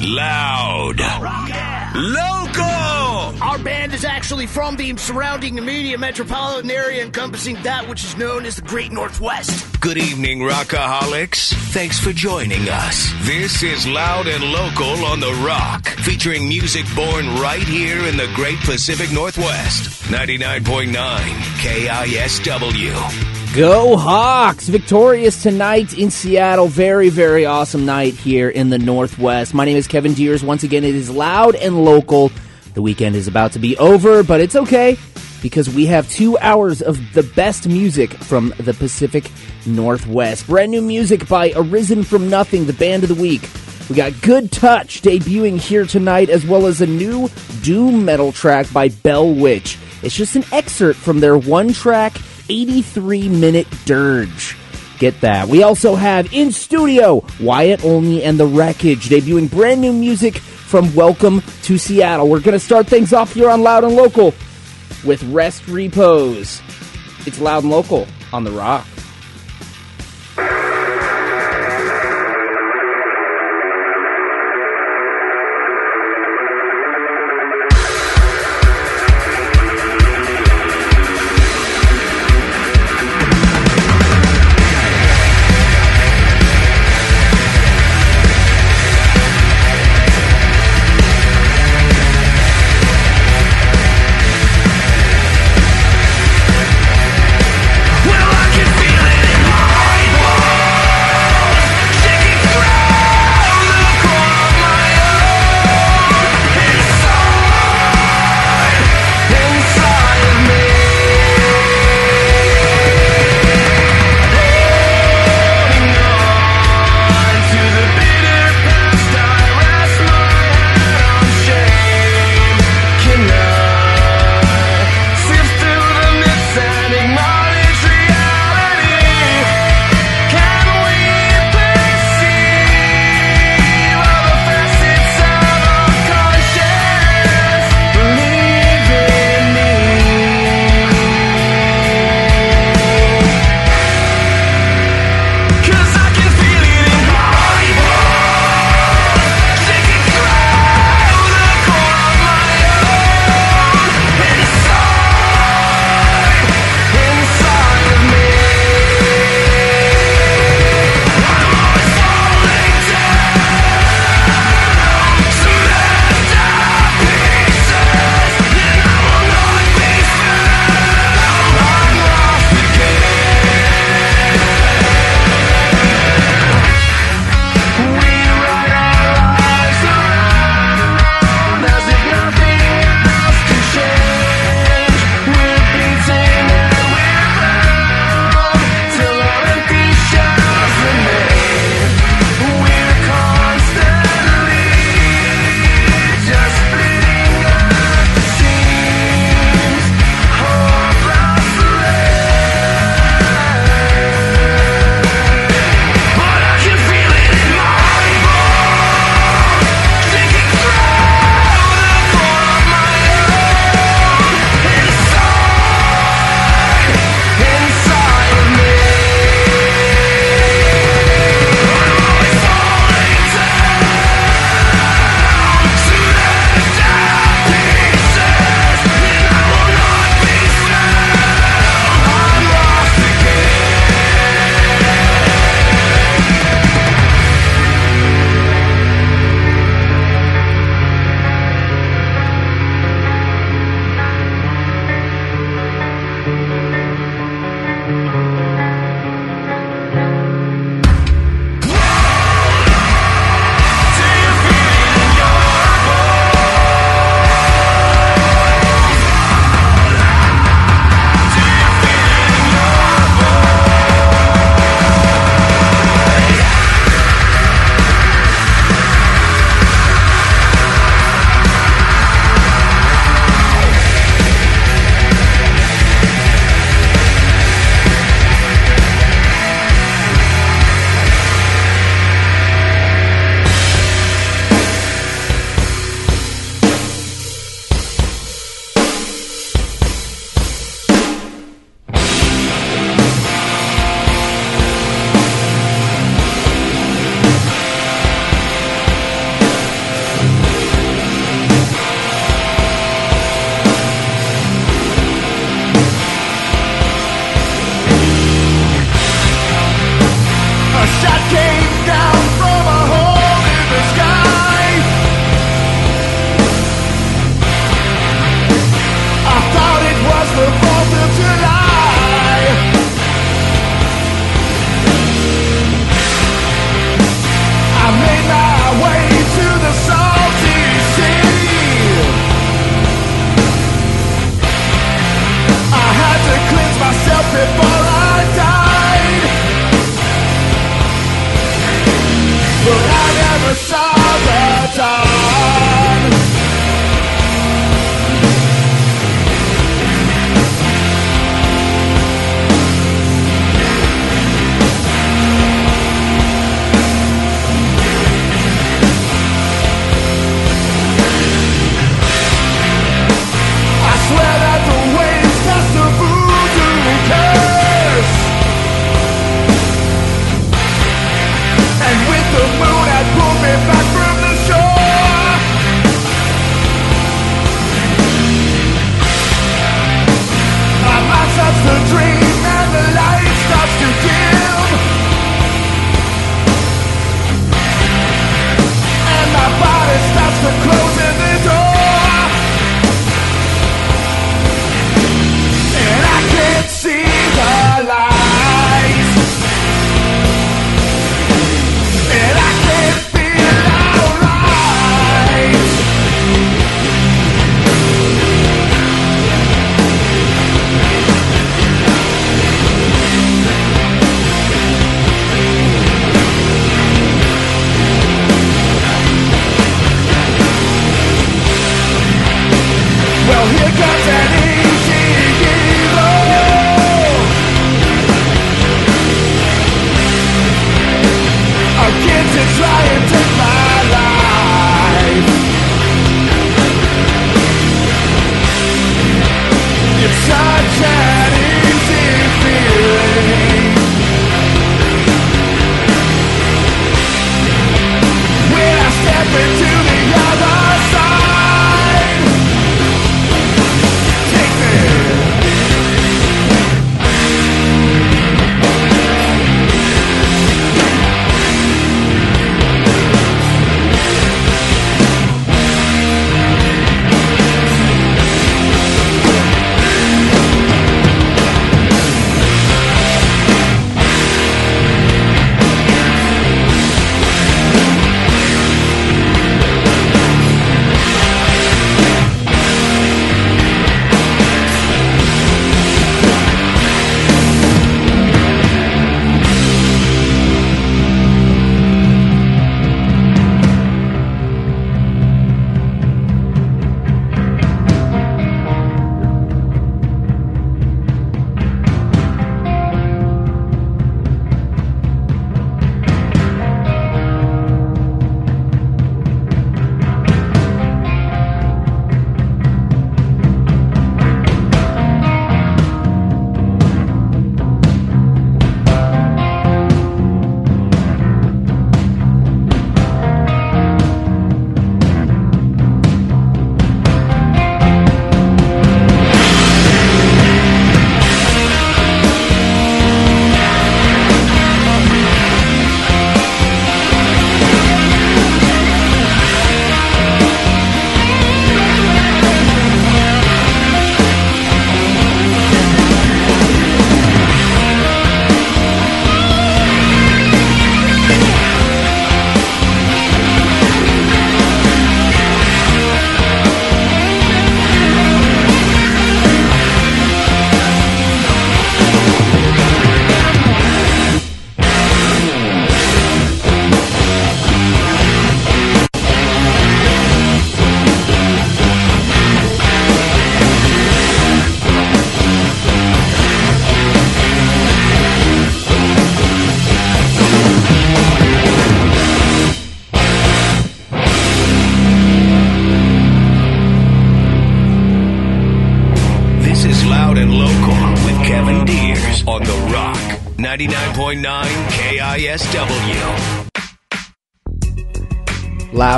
Loud. 0.00 1.00
Local. 1.96 3.42
Our 3.42 3.58
band 3.58 3.92
is 3.92 4.04
actually 4.04 4.46
from 4.46 4.76
the 4.76 4.96
surrounding 4.96 5.58
immediate 5.58 5.98
metropolitan 5.98 6.70
area 6.70 7.04
encompassing 7.04 7.56
that 7.64 7.88
which 7.88 8.04
is 8.04 8.16
known 8.16 8.46
as 8.46 8.54
the 8.56 8.62
Great 8.62 8.92
Northwest. 8.92 9.80
Good 9.80 9.98
evening, 9.98 10.40
Rockaholics. 10.40 11.52
Thanks 11.72 11.98
for 11.98 12.12
joining 12.12 12.68
us. 12.68 13.12
This 13.22 13.64
is 13.64 13.88
Loud 13.88 14.28
and 14.28 14.44
Local 14.44 15.04
on 15.04 15.18
The 15.18 15.32
Rock, 15.44 15.88
featuring 15.88 16.48
music 16.48 16.84
born 16.94 17.26
right 17.40 17.66
here 17.66 18.06
in 18.06 18.16
the 18.16 18.30
Great 18.34 18.58
Pacific 18.60 19.10
Northwest. 19.10 20.04
99.9 20.12 20.94
KISW. 21.58 23.47
Go 23.54 23.96
Hawks! 23.96 24.68
Victorious 24.68 25.42
tonight 25.42 25.96
in 25.96 26.10
Seattle. 26.10 26.68
Very, 26.68 27.08
very 27.08 27.46
awesome 27.46 27.86
night 27.86 28.14
here 28.14 28.50
in 28.50 28.68
the 28.68 28.78
Northwest. 28.78 29.54
My 29.54 29.64
name 29.64 29.76
is 29.76 29.88
Kevin 29.88 30.12
Deers. 30.12 30.44
Once 30.44 30.62
again, 30.62 30.84
it 30.84 30.94
is 30.94 31.10
loud 31.10 31.54
and 31.56 31.82
local. 31.82 32.30
The 32.74 32.82
weekend 32.82 33.16
is 33.16 33.26
about 33.26 33.52
to 33.52 33.58
be 33.58 33.76
over, 33.78 34.22
but 34.22 34.40
it's 34.40 34.54
okay 34.54 34.96
because 35.42 35.68
we 35.68 35.86
have 35.86 36.08
two 36.10 36.38
hours 36.38 36.82
of 36.82 37.00
the 37.14 37.22
best 37.22 37.66
music 37.66 38.12
from 38.12 38.52
the 38.58 38.74
Pacific 38.74 39.30
Northwest. 39.66 40.46
Brand 40.46 40.70
new 40.70 40.82
music 40.82 41.26
by 41.26 41.52
Arisen 41.56 42.04
from 42.04 42.28
Nothing, 42.28 42.66
the 42.66 42.74
band 42.74 43.02
of 43.02 43.08
the 43.08 43.20
week. 43.20 43.48
We 43.88 43.96
got 43.96 44.20
Good 44.20 44.52
Touch 44.52 45.00
debuting 45.00 45.58
here 45.58 45.86
tonight, 45.86 46.28
as 46.28 46.44
well 46.44 46.66
as 46.66 46.82
a 46.82 46.86
new 46.86 47.30
doom 47.62 48.04
metal 48.04 48.30
track 48.30 48.70
by 48.72 48.90
Bell 48.90 49.32
Witch. 49.32 49.78
It's 50.02 50.14
just 50.14 50.36
an 50.36 50.44
excerpt 50.52 50.98
from 50.98 51.20
their 51.20 51.38
one 51.38 51.72
track 51.72 52.18
83 52.48 53.28
minute 53.28 53.66
dirge. 53.84 54.56
Get 54.98 55.20
that. 55.20 55.48
We 55.48 55.62
also 55.62 55.94
have 55.94 56.32
in 56.32 56.50
studio 56.50 57.24
Wyatt 57.40 57.84
Olney 57.84 58.24
and 58.24 58.38
the 58.38 58.46
Wreckage 58.46 59.08
debuting 59.08 59.50
brand 59.50 59.80
new 59.80 59.92
music 59.92 60.38
from 60.38 60.92
Welcome 60.94 61.42
to 61.62 61.78
Seattle. 61.78 62.28
We're 62.28 62.40
going 62.40 62.58
to 62.58 62.58
start 62.58 62.86
things 62.88 63.12
off 63.12 63.32
here 63.32 63.48
on 63.48 63.62
Loud 63.62 63.84
and 63.84 63.94
Local 63.94 64.34
with 65.04 65.22
Rest 65.32 65.68
Repose. 65.68 66.60
It's 67.26 67.40
Loud 67.40 67.62
and 67.62 67.70
Local 67.70 68.06
on 68.32 68.44
the 68.44 68.50
Rock. 68.50 68.86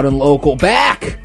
Loud 0.01 0.07
and 0.07 0.19
local 0.19 0.57
back 0.57 1.19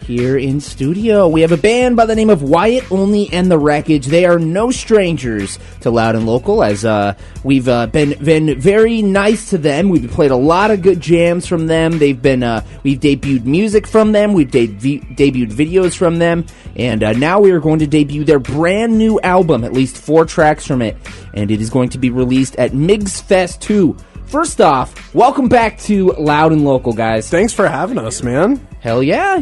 here 0.00 0.36
in 0.36 0.60
studio. 0.60 1.26
We 1.28 1.40
have 1.40 1.52
a 1.52 1.56
band 1.56 1.96
by 1.96 2.04
the 2.04 2.14
name 2.14 2.28
of 2.28 2.42
Wyatt 2.42 2.92
Olney 2.92 3.32
and 3.32 3.50
the 3.50 3.58
Wreckage. 3.58 4.04
They 4.04 4.26
are 4.26 4.38
no 4.38 4.70
strangers 4.70 5.58
to 5.80 5.90
Loud 5.90 6.14
and 6.14 6.26
Local, 6.26 6.62
as 6.62 6.84
uh, 6.84 7.14
we've 7.42 7.68
uh, 7.68 7.86
been 7.86 8.22
been 8.22 8.60
very 8.60 9.00
nice 9.00 9.48
to 9.48 9.56
them. 9.56 9.88
We've 9.88 10.10
played 10.10 10.30
a 10.30 10.36
lot 10.36 10.70
of 10.70 10.82
good 10.82 11.00
jams 11.00 11.46
from 11.46 11.68
them. 11.68 11.98
They've 11.98 12.20
been 12.20 12.42
uh, 12.42 12.66
we've 12.82 13.00
debuted 13.00 13.46
music 13.46 13.86
from 13.86 14.12
them. 14.12 14.34
We've 14.34 14.50
de- 14.50 14.68
debuted 14.68 15.52
videos 15.52 15.96
from 15.96 16.18
them, 16.18 16.44
and 16.76 17.02
uh, 17.02 17.12
now 17.12 17.40
we 17.40 17.50
are 17.52 17.60
going 17.60 17.78
to 17.78 17.86
debut 17.86 18.24
their 18.24 18.40
brand 18.40 18.98
new 18.98 19.18
album. 19.20 19.64
At 19.64 19.72
least 19.72 19.96
four 19.96 20.26
tracks 20.26 20.66
from 20.66 20.82
it, 20.82 20.98
and 21.32 21.50
it 21.50 21.62
is 21.62 21.70
going 21.70 21.88
to 21.90 21.98
be 21.98 22.10
released 22.10 22.56
at 22.56 22.72
Migs 22.72 23.22
Fest 23.22 23.62
Two. 23.62 23.96
First 24.28 24.60
off, 24.60 25.14
welcome 25.14 25.48
back 25.48 25.78
to 25.80 26.12
Loud 26.12 26.52
and 26.52 26.62
Local, 26.62 26.92
guys. 26.92 27.30
Thanks 27.30 27.54
for 27.54 27.66
having 27.66 27.96
us, 27.96 28.22
man. 28.22 28.66
Hell 28.80 29.02
yeah. 29.02 29.38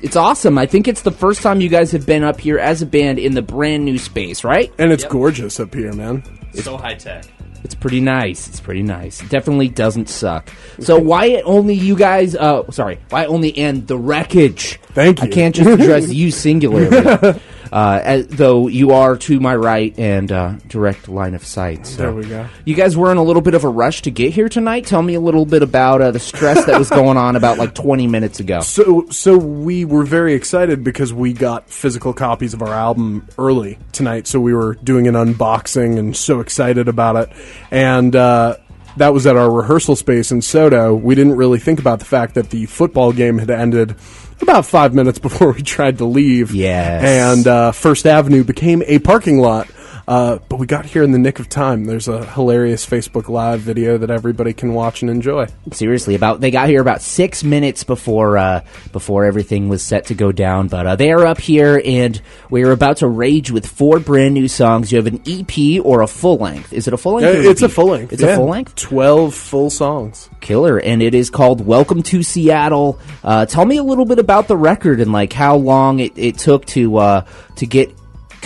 It's 0.00 0.16
awesome. 0.16 0.56
I 0.56 0.64
think 0.64 0.88
it's 0.88 1.02
the 1.02 1.10
first 1.10 1.42
time 1.42 1.60
you 1.60 1.68
guys 1.68 1.92
have 1.92 2.06
been 2.06 2.24
up 2.24 2.40
here 2.40 2.58
as 2.58 2.80
a 2.80 2.86
band 2.86 3.18
in 3.18 3.34
the 3.34 3.42
brand 3.42 3.84
new 3.84 3.98
space, 3.98 4.42
right? 4.42 4.72
And 4.78 4.90
it's 4.90 5.04
gorgeous 5.04 5.60
up 5.60 5.74
here, 5.74 5.92
man. 5.92 6.22
It's 6.54 6.64
so 6.64 6.78
high 6.78 6.94
tech. 6.94 7.26
It's 7.62 7.74
pretty 7.74 8.00
nice. 8.00 8.48
It's 8.48 8.60
pretty 8.60 8.82
nice. 8.82 9.20
It 9.22 9.28
definitely 9.28 9.68
doesn't 9.68 10.08
suck. 10.08 10.48
So 10.80 10.98
Wyatt 10.98 11.42
Olney 11.44 11.74
you 11.74 11.94
guys? 11.96 12.34
Uh, 12.34 12.70
sorry, 12.70 12.98
Wyatt 13.10 13.28
Olney 13.28 13.56
and 13.58 13.86
the 13.86 13.98
wreckage? 13.98 14.80
Thank 14.94 15.18
you. 15.18 15.24
I 15.24 15.26
you. 15.26 15.32
can't 15.34 15.54
just 15.54 15.68
address 15.68 16.08
you 16.12 16.30
singularly. 16.30 17.38
Uh, 17.72 18.00
as, 18.02 18.26
though 18.28 18.68
you 18.68 18.92
are 18.92 19.16
to 19.16 19.40
my 19.40 19.54
right 19.54 19.98
and 19.98 20.30
uh, 20.30 20.54
direct 20.68 21.08
line 21.08 21.34
of 21.34 21.44
sight. 21.44 21.86
So. 21.86 21.96
There 21.98 22.12
we 22.12 22.26
go. 22.26 22.48
You 22.64 22.74
guys 22.74 22.96
were 22.96 23.10
in 23.10 23.18
a 23.18 23.22
little 23.22 23.42
bit 23.42 23.54
of 23.54 23.64
a 23.64 23.68
rush 23.68 24.02
to 24.02 24.10
get 24.10 24.32
here 24.32 24.48
tonight. 24.48 24.86
Tell 24.86 25.02
me 25.02 25.14
a 25.14 25.20
little 25.20 25.46
bit 25.46 25.62
about 25.62 26.00
uh, 26.00 26.10
the 26.10 26.20
stress 26.20 26.64
that 26.66 26.78
was 26.78 26.90
going 26.90 27.16
on 27.16 27.36
about 27.36 27.58
like 27.58 27.74
20 27.74 28.06
minutes 28.06 28.40
ago. 28.40 28.60
So, 28.60 29.06
so 29.10 29.36
we 29.36 29.84
were 29.84 30.04
very 30.04 30.34
excited 30.34 30.84
because 30.84 31.12
we 31.12 31.32
got 31.32 31.70
physical 31.70 32.12
copies 32.12 32.54
of 32.54 32.62
our 32.62 32.72
album 32.72 33.26
early 33.38 33.78
tonight. 33.92 34.26
So 34.26 34.40
we 34.40 34.54
were 34.54 34.74
doing 34.74 35.08
an 35.08 35.14
unboxing 35.14 35.98
and 35.98 36.16
so 36.16 36.40
excited 36.40 36.88
about 36.88 37.16
it. 37.16 37.32
And 37.70 38.14
uh, 38.14 38.56
that 38.96 39.12
was 39.12 39.26
at 39.26 39.36
our 39.36 39.50
rehearsal 39.50 39.96
space 39.96 40.32
in 40.32 40.40
SoDo. 40.40 41.00
We 41.00 41.14
didn't 41.14 41.36
really 41.36 41.58
think 41.58 41.78
about 41.78 41.98
the 41.98 42.04
fact 42.04 42.34
that 42.34 42.50
the 42.50 42.66
football 42.66 43.12
game 43.12 43.38
had 43.38 43.50
ended 43.50 43.96
about 44.40 44.66
five 44.66 44.94
minutes 44.94 45.18
before 45.18 45.52
we 45.52 45.62
tried 45.62 45.98
to 45.98 46.04
leave. 46.04 46.52
Yes. 46.54 47.02
And 47.38 47.46
uh, 47.46 47.72
First 47.72 48.06
Avenue 48.06 48.44
became 48.44 48.82
a 48.86 48.98
parking 48.98 49.38
lot. 49.38 49.68
Uh, 50.08 50.38
but 50.48 50.60
we 50.60 50.66
got 50.66 50.86
here 50.86 51.02
in 51.02 51.10
the 51.10 51.18
nick 51.18 51.40
of 51.40 51.48
time. 51.48 51.84
There's 51.84 52.06
a 52.06 52.24
hilarious 52.24 52.86
Facebook 52.86 53.28
Live 53.28 53.60
video 53.60 53.98
that 53.98 54.10
everybody 54.10 54.52
can 54.52 54.72
watch 54.72 55.02
and 55.02 55.10
enjoy. 55.10 55.48
Seriously, 55.72 56.14
about 56.14 56.40
they 56.40 56.52
got 56.52 56.68
here 56.68 56.80
about 56.80 57.02
six 57.02 57.42
minutes 57.42 57.82
before 57.82 58.38
uh, 58.38 58.64
before 58.92 59.24
everything 59.24 59.68
was 59.68 59.82
set 59.82 60.06
to 60.06 60.14
go 60.14 60.30
down. 60.30 60.68
But 60.68 60.86
uh, 60.86 60.96
they 60.96 61.10
are 61.10 61.26
up 61.26 61.40
here, 61.40 61.82
and 61.84 62.20
we 62.50 62.62
are 62.62 62.70
about 62.70 62.98
to 62.98 63.08
rage 63.08 63.50
with 63.50 63.66
four 63.66 63.98
brand 63.98 64.34
new 64.34 64.46
songs. 64.46 64.92
You 64.92 64.98
have 65.02 65.08
an 65.08 65.22
EP 65.26 65.84
or 65.84 66.02
a 66.02 66.06
full 66.06 66.36
length? 66.36 66.72
Is 66.72 66.86
it 66.86 66.94
a 66.94 66.96
full 66.96 67.14
length? 67.14 67.38
an 67.38 67.46
it's 67.46 67.62
a 67.62 67.68
full 67.68 67.88
length. 67.88 68.12
It's 68.12 68.22
yeah. 68.22 68.34
a 68.34 68.36
full 68.36 68.48
length. 68.48 68.76
Twelve 68.76 69.34
full 69.34 69.70
songs. 69.70 70.30
Killer, 70.40 70.78
and 70.78 71.02
it 71.02 71.16
is 71.16 71.30
called 71.30 71.66
"Welcome 71.66 72.04
to 72.04 72.22
Seattle." 72.22 73.00
Uh, 73.24 73.46
tell 73.46 73.64
me 73.64 73.78
a 73.78 73.82
little 73.82 74.04
bit 74.04 74.20
about 74.20 74.46
the 74.46 74.56
record 74.56 75.00
and 75.00 75.10
like 75.10 75.32
how 75.32 75.56
long 75.56 75.98
it, 75.98 76.12
it 76.16 76.38
took 76.38 76.64
to 76.66 76.96
uh, 76.98 77.24
to 77.56 77.66
get 77.66 77.92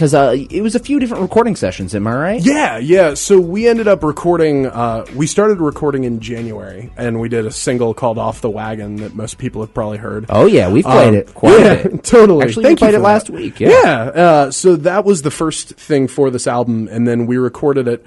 because 0.00 0.14
uh, 0.14 0.34
it 0.48 0.62
was 0.62 0.74
a 0.74 0.78
few 0.78 0.98
different 0.98 1.20
recording 1.22 1.54
sessions. 1.54 1.94
Am 1.94 2.06
I 2.06 2.14
right? 2.14 2.40
Yeah, 2.42 2.78
yeah. 2.78 3.12
So 3.12 3.38
we 3.38 3.68
ended 3.68 3.86
up 3.86 4.02
recording. 4.02 4.64
Uh, 4.64 5.04
we 5.14 5.26
started 5.26 5.60
recording 5.60 6.04
in 6.04 6.20
January, 6.20 6.90
and 6.96 7.20
we 7.20 7.28
did 7.28 7.44
a 7.44 7.50
single 7.50 7.92
called 7.92 8.16
"Off 8.16 8.40
the 8.40 8.48
Wagon" 8.48 8.96
that 8.96 9.14
most 9.14 9.36
people 9.36 9.60
have 9.60 9.74
probably 9.74 9.98
heard. 9.98 10.24
Oh 10.30 10.46
yeah, 10.46 10.70
we've 10.72 10.86
played 10.86 11.08
Um, 11.08 11.14
it 11.16 11.34
quite 11.34 11.60
yeah, 11.60 11.72
a 11.72 11.88
bit. 11.90 12.02
totally. 12.02 12.46
Actually, 12.46 12.62
Thank 12.64 12.78
we 12.80 12.86
played 12.86 12.94
it 12.94 12.96
for 12.96 13.02
last 13.02 13.26
that. 13.26 13.32
week. 13.34 13.60
Yeah. 13.60 13.68
Yeah. 13.68 14.00
Uh, 14.22 14.50
so 14.50 14.76
that 14.76 15.04
was 15.04 15.20
the 15.20 15.30
first 15.30 15.74
thing 15.74 16.08
for 16.08 16.30
this 16.30 16.46
album, 16.46 16.88
and 16.90 17.06
then 17.06 17.26
we 17.26 17.36
recorded 17.36 17.86
it. 17.86 18.06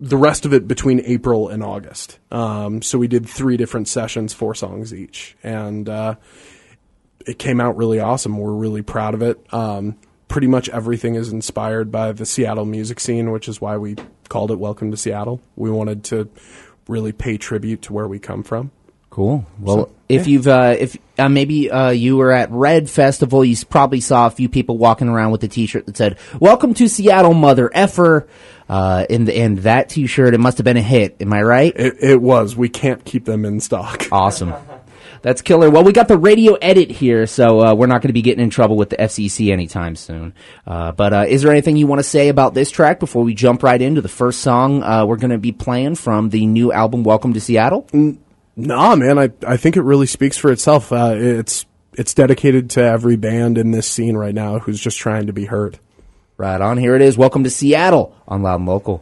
The 0.00 0.16
rest 0.16 0.44
of 0.44 0.52
it 0.52 0.66
between 0.66 1.02
April 1.04 1.46
and 1.50 1.62
August. 1.62 2.18
Um, 2.32 2.82
so 2.82 2.98
we 2.98 3.06
did 3.06 3.28
three 3.28 3.56
different 3.56 3.86
sessions, 3.86 4.32
four 4.34 4.56
songs 4.56 4.92
each, 4.92 5.36
and 5.44 5.88
uh, 5.88 6.16
it 7.28 7.38
came 7.38 7.60
out 7.60 7.76
really 7.76 8.00
awesome. 8.00 8.36
We're 8.38 8.50
really 8.50 8.82
proud 8.82 9.14
of 9.14 9.22
it. 9.22 9.38
Um, 9.54 9.96
pretty 10.30 10.46
much 10.46 10.68
everything 10.70 11.16
is 11.16 11.30
inspired 11.30 11.92
by 11.92 12.12
the 12.12 12.24
Seattle 12.24 12.64
music 12.64 13.00
scene, 13.00 13.32
which 13.32 13.48
is 13.48 13.60
why 13.60 13.76
we 13.76 13.96
called 14.30 14.50
it 14.50 14.58
"Welcome 14.58 14.90
to 14.92 14.96
Seattle." 14.96 15.42
We 15.56 15.70
wanted 15.70 16.04
to 16.04 16.30
really 16.88 17.12
pay 17.12 17.36
tribute 17.36 17.82
to 17.82 17.92
where 17.92 18.08
we 18.08 18.18
come 18.18 18.42
from. 18.42 18.70
Cool. 19.10 19.44
Well, 19.58 19.90
if 20.08 20.28
you've 20.28 20.46
uh, 20.46 20.76
if 20.78 20.96
uh, 21.18 21.28
maybe 21.28 21.70
uh, 21.70 21.90
you 21.90 22.16
were 22.16 22.30
at 22.30 22.50
Red 22.52 22.88
Festival, 22.88 23.44
you 23.44 23.56
probably 23.68 24.00
saw 24.00 24.28
a 24.28 24.30
few 24.30 24.48
people 24.48 24.78
walking 24.78 25.08
around 25.08 25.32
with 25.32 25.42
a 25.42 25.48
T-shirt 25.48 25.86
that 25.86 25.96
said 25.96 26.16
"Welcome 26.38 26.74
to 26.74 26.88
Seattle, 26.88 27.34
mother 27.34 27.70
effer." 27.74 28.28
Uh, 28.68 29.04
and 29.10 29.28
and 29.28 29.58
that 29.58 29.88
T-shirt, 29.88 30.32
it 30.32 30.38
must 30.38 30.58
have 30.58 30.64
been 30.64 30.76
a 30.76 30.82
hit. 30.82 31.16
Am 31.20 31.32
I 31.32 31.42
right? 31.42 31.72
It, 31.74 31.96
it 32.00 32.22
was. 32.22 32.56
We 32.56 32.68
can't 32.68 33.04
keep 33.04 33.24
them 33.24 33.44
in 33.44 33.58
stock. 33.58 34.06
Awesome. 34.12 34.54
That's 35.22 35.42
killer. 35.42 35.68
Well, 35.70 35.84
we 35.84 35.92
got 35.92 36.08
the 36.08 36.16
radio 36.16 36.54
edit 36.54 36.90
here, 36.90 37.26
so 37.26 37.60
uh, 37.60 37.74
we're 37.74 37.86
not 37.86 38.00
going 38.00 38.08
to 38.08 38.14
be 38.14 38.22
getting 38.22 38.42
in 38.42 38.48
trouble 38.48 38.76
with 38.76 38.90
the 38.90 38.96
FCC 38.96 39.52
anytime 39.52 39.94
soon. 39.94 40.32
Uh, 40.66 40.92
but 40.92 41.12
uh, 41.12 41.24
is 41.28 41.42
there 41.42 41.52
anything 41.52 41.76
you 41.76 41.86
want 41.86 41.98
to 41.98 42.04
say 42.04 42.28
about 42.28 42.54
this 42.54 42.70
track 42.70 42.98
before 43.00 43.22
we 43.22 43.34
jump 43.34 43.62
right 43.62 43.80
into 43.80 44.00
the 44.00 44.08
first 44.08 44.40
song 44.40 44.82
uh, 44.82 45.04
we're 45.04 45.16
going 45.16 45.30
to 45.30 45.38
be 45.38 45.52
playing 45.52 45.94
from 45.96 46.30
the 46.30 46.46
new 46.46 46.72
album, 46.72 47.04
Welcome 47.04 47.34
to 47.34 47.40
Seattle? 47.40 47.86
Nah, 48.56 48.96
man, 48.96 49.18
I 49.18 49.30
I 49.46 49.56
think 49.56 49.76
it 49.76 49.82
really 49.82 50.06
speaks 50.06 50.36
for 50.36 50.50
itself. 50.50 50.92
Uh, 50.92 51.14
it's 51.16 51.66
it's 51.94 52.14
dedicated 52.14 52.70
to 52.70 52.82
every 52.82 53.16
band 53.16 53.58
in 53.58 53.70
this 53.70 53.86
scene 53.86 54.16
right 54.16 54.34
now 54.34 54.58
who's 54.58 54.80
just 54.80 54.98
trying 54.98 55.26
to 55.26 55.32
be 55.32 55.44
heard. 55.44 55.78
Right 56.36 56.60
on. 56.60 56.78
Here 56.78 56.96
it 56.96 57.02
is. 57.02 57.18
Welcome 57.18 57.44
to 57.44 57.50
Seattle 57.50 58.16
on 58.26 58.42
Loud 58.42 58.60
and 58.60 58.66
Local. 58.66 58.98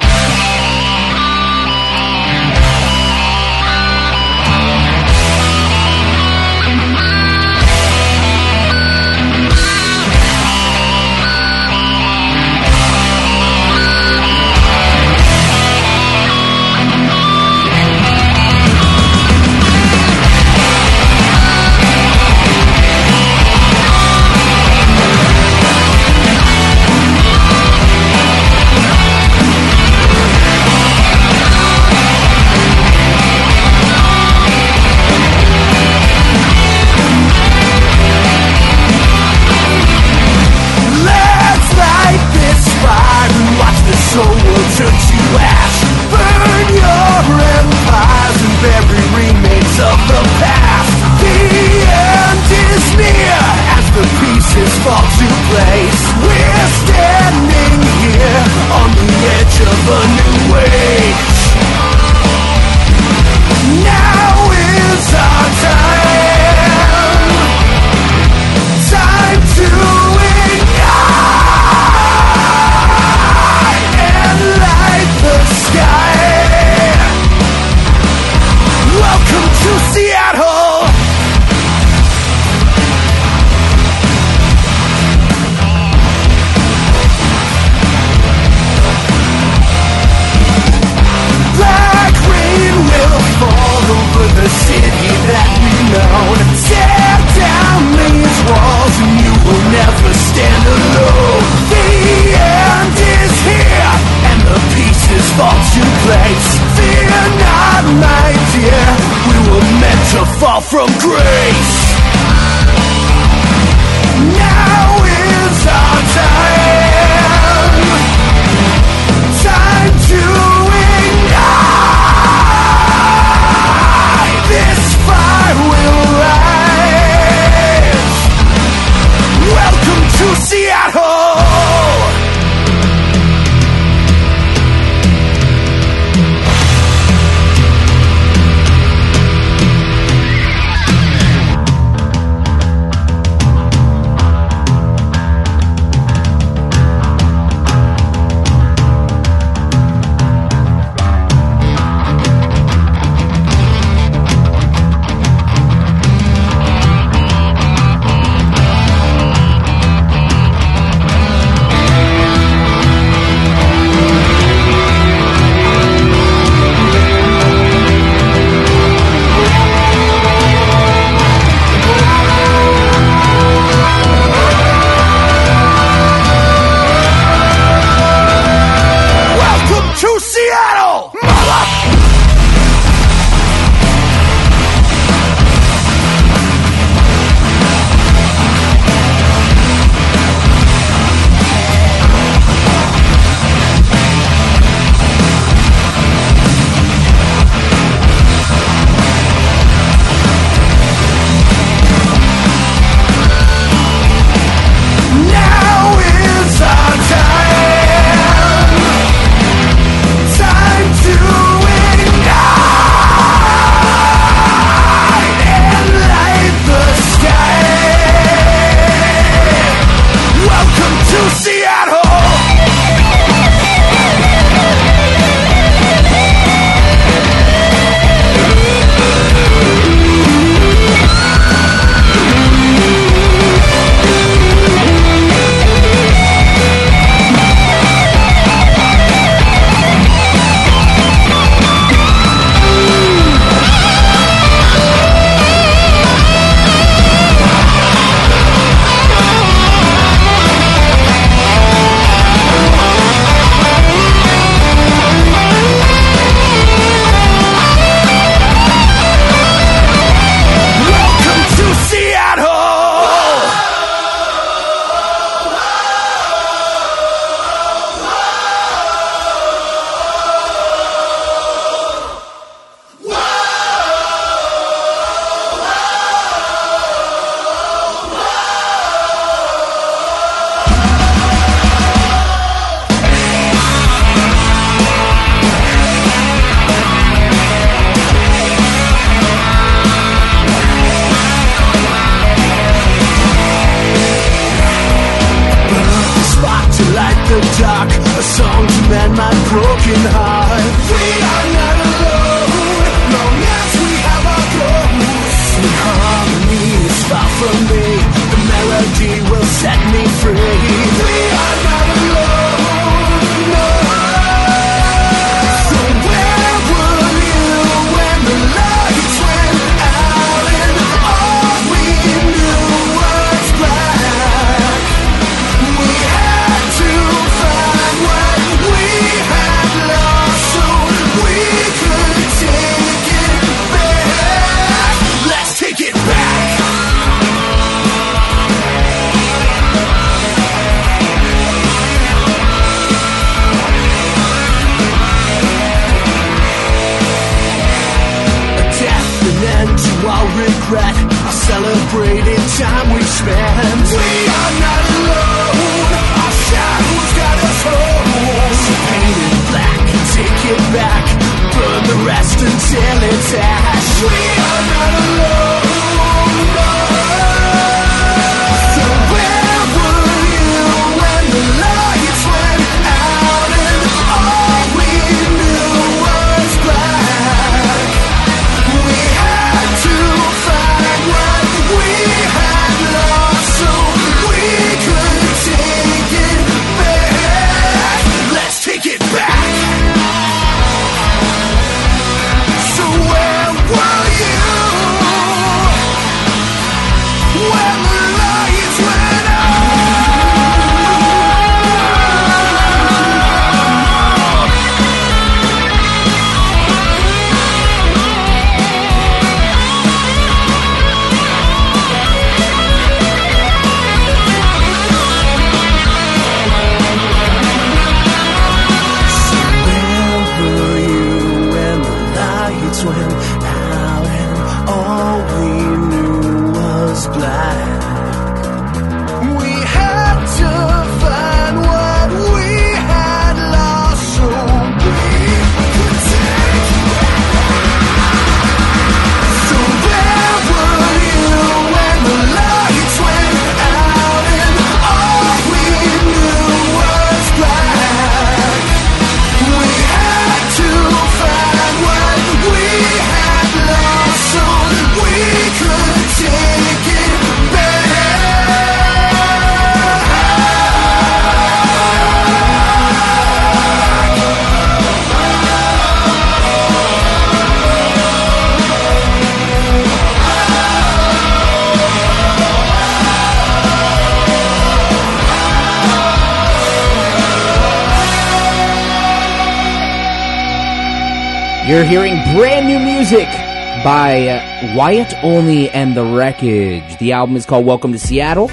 By 483.89 484.29
uh, 484.29 484.77
Wyatt 484.77 485.15
Olney 485.25 485.71
and 485.71 485.97
the 485.97 486.05
Wreckage. 486.05 486.99
The 486.99 487.13
album 487.13 487.37
is 487.37 487.47
called 487.47 487.65
Welcome 487.65 487.93
to 487.93 487.99
Seattle, 487.99 488.51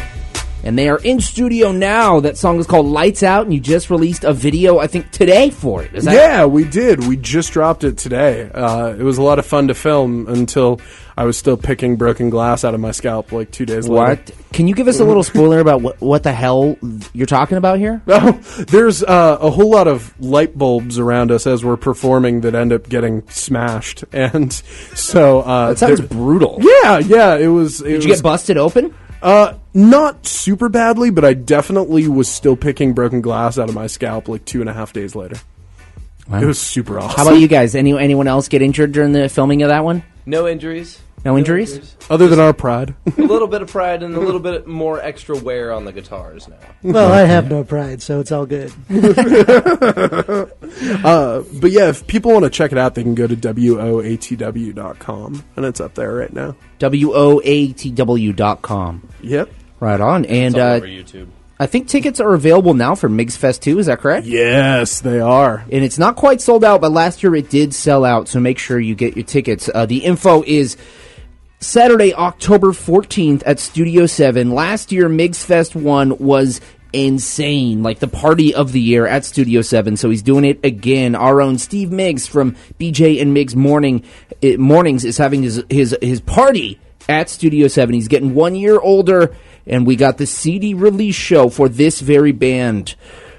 and 0.63 0.79
they 0.79 0.87
are 0.87 0.99
in 0.99 1.19
studio 1.19 1.73
now. 1.73 2.21
That 2.21 2.37
song 2.37 2.57
is 2.57 2.65
called 2.65 2.85
Lights 2.85 3.21
Out, 3.21 3.43
and 3.43 3.53
you 3.53 3.59
just 3.59 3.89
released 3.89 4.23
a 4.23 4.31
video, 4.31 4.79
I 4.79 4.87
think, 4.87 5.11
today 5.11 5.49
for 5.49 5.83
it. 5.83 5.91
Yeah, 5.93 6.45
we 6.45 6.63
did. 6.63 7.05
We 7.05 7.17
just 7.17 7.51
dropped 7.51 7.83
it 7.83 7.97
today. 7.97 8.49
Uh, 8.49 8.95
it 8.97 9.03
was 9.03 9.17
a 9.17 9.23
lot 9.23 9.37
of 9.37 9.45
fun 9.45 9.67
to 9.67 9.73
film 9.73 10.29
until 10.29 10.79
I 11.17 11.25
was 11.25 11.37
still 11.37 11.57
picking 11.57 11.97
broken 11.97 12.29
glass 12.29 12.63
out 12.63 12.73
of 12.73 12.79
my 12.79 12.91
scalp 12.91 13.33
like 13.33 13.51
two 13.51 13.65
days 13.65 13.89
later. 13.89 14.15
What? 14.15 14.31
Can 14.53 14.69
you 14.69 14.73
give 14.73 14.87
us 14.87 15.01
a 15.01 15.03
little 15.03 15.23
spoiler 15.33 15.59
about 15.59 15.81
what, 15.81 15.99
what 15.99 16.23
the 16.23 16.31
hell 16.31 16.77
you're 17.15 17.25
talking 17.25 17.57
about 17.57 17.79
here? 17.79 18.01
There's 18.05 19.03
uh, 19.03 19.37
a 19.39 19.49
whole 19.49 19.71
lot 19.71 19.87
of 19.87 20.13
light 20.19 20.57
bulbs 20.57 20.99
around 20.99 21.31
us 21.31 21.47
as 21.47 21.63
we're 21.63 21.77
performing 21.77 22.41
that 22.41 22.55
end 22.55 22.73
up 22.73 22.89
getting 22.89 23.27
smashed, 23.29 24.03
and 24.11 24.51
so 24.53 25.41
uh, 25.41 25.69
That 25.69 25.77
sounds 25.77 26.01
brutal. 26.01 26.57
Yeah, 26.59 26.99
yeah, 26.99 27.35
it 27.35 27.47
was. 27.47 27.81
It 27.81 27.85
Did 27.85 28.03
you 28.03 28.09
was, 28.09 28.17
get 28.17 28.23
busted 28.23 28.57
open? 28.57 28.93
Uh, 29.21 29.57
not 29.73 30.27
super 30.27 30.69
badly, 30.69 31.09
but 31.09 31.25
I 31.25 31.33
definitely 31.33 32.07
was 32.07 32.27
still 32.27 32.55
picking 32.55 32.93
broken 32.93 33.21
glass 33.21 33.57
out 33.57 33.69
of 33.69 33.75
my 33.75 33.87
scalp 33.87 34.27
like 34.27 34.45
two 34.45 34.61
and 34.61 34.69
a 34.69 34.73
half 34.73 34.93
days 34.93 35.15
later. 35.15 35.37
It 36.31 36.45
was 36.45 36.59
super 36.59 36.99
awesome. 36.99 37.17
How 37.17 37.27
about 37.27 37.39
you 37.39 37.47
guys? 37.47 37.75
Any 37.75 37.97
anyone 37.97 38.27
else 38.27 38.47
get 38.47 38.61
injured 38.61 38.91
during 38.91 39.11
the 39.11 39.29
filming 39.29 39.61
of 39.61 39.69
that 39.69 39.83
one? 39.83 40.03
No 40.25 40.47
injuries. 40.47 40.99
No 41.25 41.39
injuries? 41.39 41.95
Other 42.07 42.27
than 42.27 42.39
our 42.39 42.53
pride. 42.53 42.93
a 43.17 43.21
little 43.21 43.47
bit 43.47 43.63
of 43.63 43.69
pride 43.69 44.03
and 44.03 44.15
a 44.15 44.19
little 44.19 44.39
bit 44.39 44.67
more 44.67 45.01
extra 45.01 45.35
wear 45.35 45.73
on 45.73 45.83
the 45.83 45.91
guitars 45.91 46.47
now. 46.47 46.57
Well, 46.83 47.11
I 47.11 47.21
have 47.21 47.49
no 47.49 47.63
pride, 47.63 48.03
so 48.03 48.19
it's 48.19 48.31
all 48.31 48.45
good. 48.45 48.71
Uh, 51.03 51.43
but 51.53 51.71
yeah, 51.71 51.89
if 51.89 52.05
people 52.07 52.31
want 52.31 52.43
to 52.43 52.49
check 52.49 52.71
it 52.71 52.77
out, 52.77 52.95
they 52.95 53.03
can 53.03 53.15
go 53.15 53.27
to 53.27 53.35
woatw.com, 53.35 55.43
and 55.55 55.65
it's 55.65 55.79
up 55.79 55.93
there 55.95 56.13
right 56.13 56.33
now. 56.33 56.55
W 56.79 57.13
O 57.13 57.41
A 57.43 57.73
T 57.73 57.91
W 57.91 58.33
dot 58.33 58.61
com. 58.61 59.07
Yep. 59.21 59.49
Right 59.79 60.01
on. 60.01 60.25
And 60.25 60.55
It's 60.55 60.61
all 60.61 60.71
uh, 60.71 60.75
over 60.77 60.87
YouTube. 60.87 61.27
I 61.59 61.67
think 61.67 61.87
tickets 61.87 62.19
are 62.19 62.33
available 62.33 62.73
now 62.73 62.95
for 62.95 63.07
Migs 63.07 63.37
Fest 63.37 63.61
2, 63.63 63.79
is 63.79 63.85
that 63.85 64.01
correct? 64.01 64.27
Yes, 64.27 64.99
they 64.99 65.21
are. 65.21 65.63
And 65.71 65.85
it's 65.85 65.97
not 65.97 66.17
quite 66.17 66.41
sold 66.41 66.65
out, 66.65 66.81
but 66.81 66.91
last 66.91 67.23
year 67.23 67.33
it 67.35 67.49
did 67.49 67.73
sell 67.73 68.03
out, 68.03 68.27
so 68.27 68.41
make 68.41 68.59
sure 68.59 68.77
you 68.77 68.93
get 68.93 69.15
your 69.15 69.23
tickets. 69.25 69.69
Uh, 69.73 69.85
the 69.85 70.03
info 70.03 70.43
is 70.45 70.75
Saturday, 71.65 72.13
October 72.13 72.67
14th 72.67 73.41
at 73.43 73.59
Studio 73.59 74.05
7. 74.05 74.51
Last 74.51 74.91
year, 74.91 75.09
Migs 75.09 75.43
Fest 75.43 75.75
1 75.75 76.19
was 76.19 76.61
insane, 76.93 77.81
like 77.81 77.97
the 77.97 78.07
party 78.07 78.53
of 78.53 78.71
the 78.71 78.79
year 78.79 79.07
at 79.07 79.25
Studio 79.25 79.63
7. 79.63 79.97
So 79.97 80.11
he's 80.11 80.21
doing 80.21 80.45
it 80.45 80.63
again. 80.63 81.15
Our 81.15 81.41
own 81.41 81.57
Steve 81.57 81.91
Miggs 81.91 82.27
from 82.27 82.55
BJ 82.79 83.19
and 83.19 83.33
Miggs 83.33 83.55
Morning 83.55 84.03
eh, 84.43 84.57
Mornings 84.57 85.03
is 85.03 85.17
having 85.17 85.41
his 85.41 85.63
his 85.67 85.97
his 86.03 86.21
party 86.21 86.79
at 87.09 87.29
Studio 87.29 87.67
7. 87.67 87.95
He's 87.95 88.07
getting 88.07 88.35
1 88.35 88.55
year 88.55 88.79
older 88.79 89.35
and 89.65 89.87
we 89.87 89.95
got 89.95 90.19
the 90.19 90.27
CD 90.27 90.75
release 90.75 91.15
show 91.15 91.49
for 91.49 91.67
this 91.67 91.99
very 91.99 92.31
band. 92.31 92.95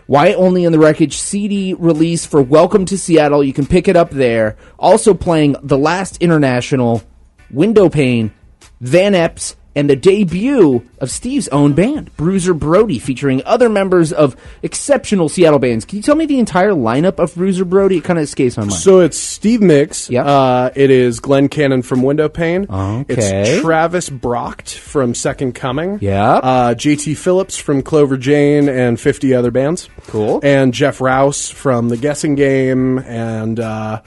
Wyatt 0.09 0.37
Olney 0.37 0.65
in 0.65 0.73
the 0.73 0.81
wreckage 0.81 1.17
CD 1.17 1.75
release 1.75 2.27
for 2.27 2.43
Welcome 2.43 2.87
to 2.87 2.99
Seattle? 2.99 3.45
You 3.45 3.53
can 3.53 3.67
pick 3.67 3.87
it 3.87 3.97
up 3.97 4.11
there. 4.11 4.57
Also 4.79 5.15
playing 5.15 5.55
the 5.63 5.79
last 5.79 6.17
international 6.19 7.05
Window 7.51 7.89
Pane, 7.89 8.33
Van 8.81 9.15
Epps, 9.15 9.57
and 9.77 9.91
the 9.91 9.95
debut 9.95 10.89
of 11.01 11.11
Steve's 11.11 11.49
own 11.49 11.75
band, 11.75 12.11
Bruiser 12.17 12.55
Brody, 12.55 12.99
featuring 12.99 13.43
other 13.45 13.69
members 13.69 14.11
of 14.11 14.35
exceptional 14.63 15.29
Seattle 15.29 15.59
bands. 15.59 15.85
Can 15.85 15.99
you 15.99 16.03
tell 16.03 16.17
me 16.17 16.25
the 16.25 16.39
entire 16.39 16.71
lineup 16.71 17.19
of 17.19 17.35
Bruiser 17.35 17.67
Brody? 17.67 17.99
It 17.99 18.05
kind 18.05 18.19
of 18.19 18.23
escapes 18.23 18.57
my 18.57 18.63
mind. 18.63 18.73
So 18.73 19.01
it's 19.01 19.19
Steve 19.19 19.61
Miggs. 19.61 20.09
Yep. 20.09 20.25
Uh, 20.27 20.71
it 20.75 20.91
is 20.91 21.21
Glenn 21.21 21.51
Cannon 21.51 21.83
from 21.83 22.03
Window 22.03 22.31
Pane. 22.31 22.67
Okay. 22.71 23.05
It's 23.09 23.61
Travis 23.61 24.09
Brocht 24.09 24.71
from 24.71 25.15
Second 25.15 25.55
Coming. 25.55 25.99
Yep. 26.01 26.41
Uh, 26.43 26.75
JT 26.75 27.15
Phillips 27.19 27.59
from 27.59 27.83
Clover 27.83 28.17
Jane 28.17 28.71
and 28.71 28.99
50 28.99 29.35
other 29.35 29.51
bands. 29.51 29.91
Cool. 30.07 30.41
And 30.43 30.73
Jeff 30.73 31.03
Rouse 31.03 31.51
from 31.51 31.91
The 31.91 31.99
Guessing 31.99 32.35
Game 32.35 32.99
and 33.01 33.61
uh, 33.61 34.01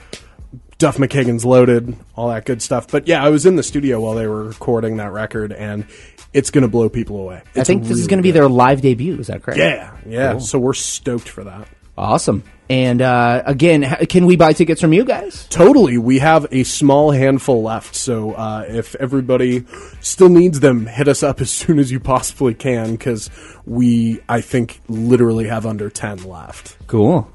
Duff 0.80 0.96
McKagan's 0.96 1.44
Loaded, 1.44 1.94
all 2.16 2.28
that 2.28 2.46
good 2.46 2.62
stuff. 2.62 2.88
But 2.90 3.06
yeah, 3.06 3.22
I 3.22 3.28
was 3.28 3.44
in 3.44 3.56
the 3.56 3.62
studio 3.62 4.00
while 4.00 4.14
they 4.14 4.26
were 4.26 4.44
recording 4.44 4.96
that 4.96 5.12
record, 5.12 5.52
and 5.52 5.86
it's 6.32 6.50
going 6.50 6.62
to 6.62 6.68
blow 6.68 6.88
people 6.88 7.18
away. 7.20 7.42
I 7.54 7.60
It's 7.60 7.68
think 7.68 7.84
this 7.84 7.98
is 7.98 8.06
going 8.06 8.16
to 8.18 8.22
be 8.22 8.30
their 8.30 8.48
live 8.48 8.80
debut. 8.80 9.18
Is 9.18 9.26
that 9.26 9.42
correct? 9.42 9.58
Yeah, 9.58 9.94
yeah. 10.06 10.38
So 10.38 10.58
we're 10.58 10.72
stoked 10.72 11.28
for 11.28 11.44
that. 11.44 11.68
Awesome. 11.98 12.44
And 12.70 13.02
uh, 13.02 13.42
again, 13.44 13.82
can 14.06 14.24
we 14.24 14.36
buy 14.36 14.54
tickets 14.54 14.80
from 14.80 14.94
you 14.94 15.04
guys? 15.04 15.46
Totally. 15.50 15.98
We 15.98 16.20
have 16.20 16.46
a 16.50 16.62
small 16.62 17.10
handful 17.10 17.62
left. 17.62 17.94
So 17.94 18.32
uh, 18.32 18.64
if 18.66 18.94
everybody 18.94 19.66
still 20.00 20.30
needs 20.30 20.60
them, 20.60 20.86
hit 20.86 21.08
us 21.08 21.22
up 21.22 21.42
as 21.42 21.50
soon 21.50 21.78
as 21.78 21.90
you 21.92 22.00
possibly 22.00 22.54
can 22.54 22.92
because 22.92 23.28
we, 23.66 24.20
I 24.30 24.40
think, 24.40 24.80
literally 24.88 25.48
have 25.48 25.66
under 25.66 25.90
10 25.90 26.24
left. 26.24 26.78
Cool. 26.86 27.30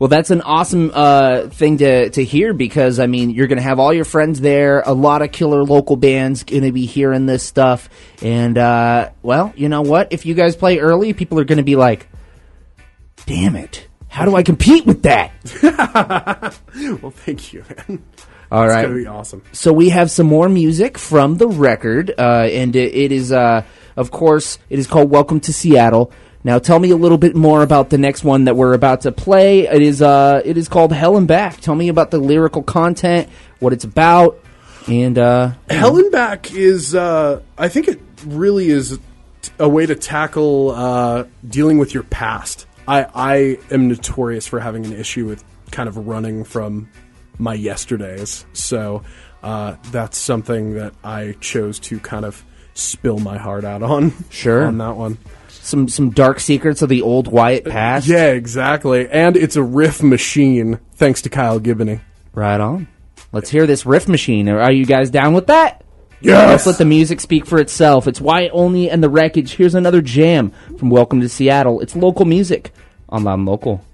Well, 0.00 0.08
that's 0.08 0.30
an 0.30 0.40
awesome 0.40 0.90
uh, 0.94 1.48
thing 1.48 1.76
to, 1.78 2.08
to 2.08 2.24
hear 2.24 2.54
because, 2.54 2.98
I 2.98 3.06
mean, 3.06 3.28
you're 3.28 3.48
going 3.48 3.58
to 3.58 3.62
have 3.62 3.78
all 3.78 3.92
your 3.92 4.06
friends 4.06 4.40
there. 4.40 4.80
A 4.86 4.94
lot 4.94 5.20
of 5.20 5.30
killer 5.30 5.62
local 5.62 5.96
bands 5.96 6.42
going 6.42 6.62
to 6.62 6.72
be 6.72 6.86
hearing 6.86 7.26
this 7.26 7.42
stuff. 7.42 7.90
And, 8.22 8.56
uh, 8.56 9.10
well, 9.22 9.52
you 9.56 9.68
know 9.68 9.82
what? 9.82 10.10
If 10.14 10.24
you 10.24 10.32
guys 10.32 10.56
play 10.56 10.78
early, 10.78 11.12
people 11.12 11.38
are 11.38 11.44
going 11.44 11.58
to 11.58 11.62
be 11.64 11.76
like, 11.76 12.08
damn 13.26 13.54
it. 13.56 13.88
How 14.08 14.24
do 14.24 14.34
I 14.34 14.42
compete 14.42 14.86
with 14.86 15.02
that? 15.02 15.32
Well, 17.02 17.10
thank 17.10 17.52
you, 17.52 17.62
man. 17.86 18.02
All 18.50 18.64
It's 18.64 18.72
right. 18.72 18.82
going 18.82 18.94
to 18.94 19.00
be 19.02 19.06
awesome. 19.06 19.42
So 19.52 19.72
we 19.72 19.90
have 19.90 20.10
some 20.10 20.26
more 20.26 20.48
music 20.48 20.96
from 20.96 21.36
the 21.36 21.46
record, 21.46 22.10
uh, 22.18 22.48
and 22.50 22.74
it, 22.74 22.94
it 22.94 23.12
is, 23.12 23.32
uh, 23.32 23.62
of 23.96 24.10
course, 24.10 24.58
it 24.70 24.78
is 24.78 24.86
called 24.86 25.10
"Welcome 25.10 25.40
to 25.40 25.52
Seattle." 25.52 26.10
Now, 26.42 26.58
tell 26.58 26.78
me 26.78 26.90
a 26.90 26.96
little 26.96 27.18
bit 27.18 27.36
more 27.36 27.62
about 27.62 27.90
the 27.90 27.98
next 27.98 28.24
one 28.24 28.44
that 28.44 28.56
we're 28.56 28.72
about 28.72 29.02
to 29.02 29.12
play. 29.12 29.68
It 29.68 29.82
is, 29.82 30.00
uh, 30.00 30.40
it 30.44 30.56
is 30.56 30.68
called 30.68 30.92
"Hell 30.92 31.16
and 31.16 31.28
Back." 31.28 31.60
Tell 31.60 31.74
me 31.74 31.88
about 31.88 32.10
the 32.10 32.18
lyrical 32.18 32.62
content, 32.62 33.28
what 33.58 33.72
it's 33.72 33.84
about, 33.84 34.38
and 34.86 35.18
uh, 35.18 35.52
Hell 35.68 35.98
and 35.98 36.10
Back 36.10 36.52
is, 36.52 36.94
uh, 36.94 37.42
I 37.58 37.68
think 37.68 37.88
it 37.88 38.00
really 38.26 38.70
is 38.70 38.98
a 39.58 39.68
way 39.68 39.86
to 39.86 39.94
tackle 39.94 40.70
uh, 40.70 41.24
dealing 41.46 41.78
with 41.78 41.94
your 41.94 42.02
past. 42.04 42.66
I, 42.88 43.06
I 43.14 43.58
am 43.70 43.88
notorious 43.88 44.46
for 44.46 44.58
having 44.58 44.86
an 44.86 44.92
issue 44.92 45.26
with 45.26 45.44
kind 45.70 45.88
of 45.88 46.08
running 46.08 46.44
from 46.44 46.88
my 47.38 47.54
yesterdays. 47.54 48.44
So 48.52 49.02
uh, 49.42 49.76
that's 49.90 50.18
something 50.18 50.74
that 50.74 50.94
I 51.04 51.36
chose 51.40 51.78
to 51.80 52.00
kind 52.00 52.24
of 52.24 52.44
spill 52.74 53.18
my 53.18 53.38
heart 53.38 53.64
out 53.64 53.82
on. 53.82 54.12
Sure. 54.30 54.64
On 54.64 54.78
that 54.78 54.96
one. 54.96 55.18
Some 55.62 55.88
some 55.88 56.10
dark 56.10 56.40
secrets 56.40 56.82
of 56.82 56.88
the 56.88 57.02
old 57.02 57.28
Wyatt 57.28 57.66
uh, 57.66 57.70
past. 57.70 58.06
Yeah, 58.06 58.28
exactly. 58.28 59.08
And 59.08 59.36
it's 59.36 59.56
a 59.56 59.62
riff 59.62 60.02
machine, 60.02 60.80
thanks 60.94 61.22
to 61.22 61.28
Kyle 61.28 61.58
Gibbony. 61.58 62.00
right 62.32 62.60
on. 62.60 62.88
Let's 63.32 63.50
hear 63.50 63.66
this 63.66 63.86
riff 63.86 64.08
machine. 64.08 64.48
Are 64.48 64.72
you 64.72 64.84
guys 64.86 65.10
down 65.10 65.34
with 65.34 65.46
that? 65.48 65.84
Yes! 66.22 66.48
Let's 66.48 66.66
let 66.66 66.78
the 66.78 66.84
music 66.84 67.20
speak 67.20 67.46
for 67.46 67.58
itself. 67.60 68.06
It's 68.08 68.20
Wyatt 68.20 68.50
Olney 68.52 68.90
and 68.90 69.02
the 69.02 69.08
Wreckage. 69.08 69.54
Here's 69.54 69.74
another 69.74 70.02
jam 70.02 70.52
from 70.78 70.90
Welcome 70.90 71.20
to 71.20 71.28
Seattle. 71.28 71.80
It's 71.80 71.94
local 71.96 72.24
music 72.26 72.72
on 73.08 73.24
Loud 73.24 73.40
Local. 73.40 73.84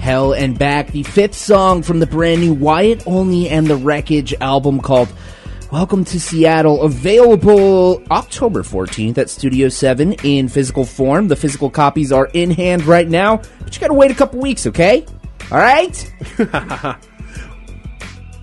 Hell 0.00 0.32
and 0.32 0.58
Back, 0.58 0.92
the 0.92 1.02
fifth 1.02 1.34
song 1.34 1.82
from 1.82 2.00
the 2.00 2.06
brand 2.06 2.40
new 2.40 2.54
Wyatt 2.54 3.06
Olney 3.06 3.50
and 3.50 3.66
the 3.66 3.76
Wreckage 3.76 4.32
album 4.40 4.80
called 4.80 5.12
Welcome 5.70 6.04
to 6.06 6.18
Seattle, 6.18 6.82
available 6.82 8.02
October 8.10 8.62
14th 8.62 9.18
at 9.18 9.28
Studio 9.28 9.68
7 9.68 10.14
in 10.24 10.48
physical 10.48 10.86
form. 10.86 11.28
The 11.28 11.36
physical 11.36 11.68
copies 11.68 12.12
are 12.12 12.30
in 12.32 12.50
hand 12.50 12.86
right 12.86 13.06
now, 13.06 13.42
but 13.62 13.74
you 13.74 13.80
gotta 13.80 13.92
wait 13.92 14.10
a 14.10 14.14
couple 14.14 14.40
weeks, 14.40 14.66
okay? 14.66 15.04
Alright? 15.52 16.10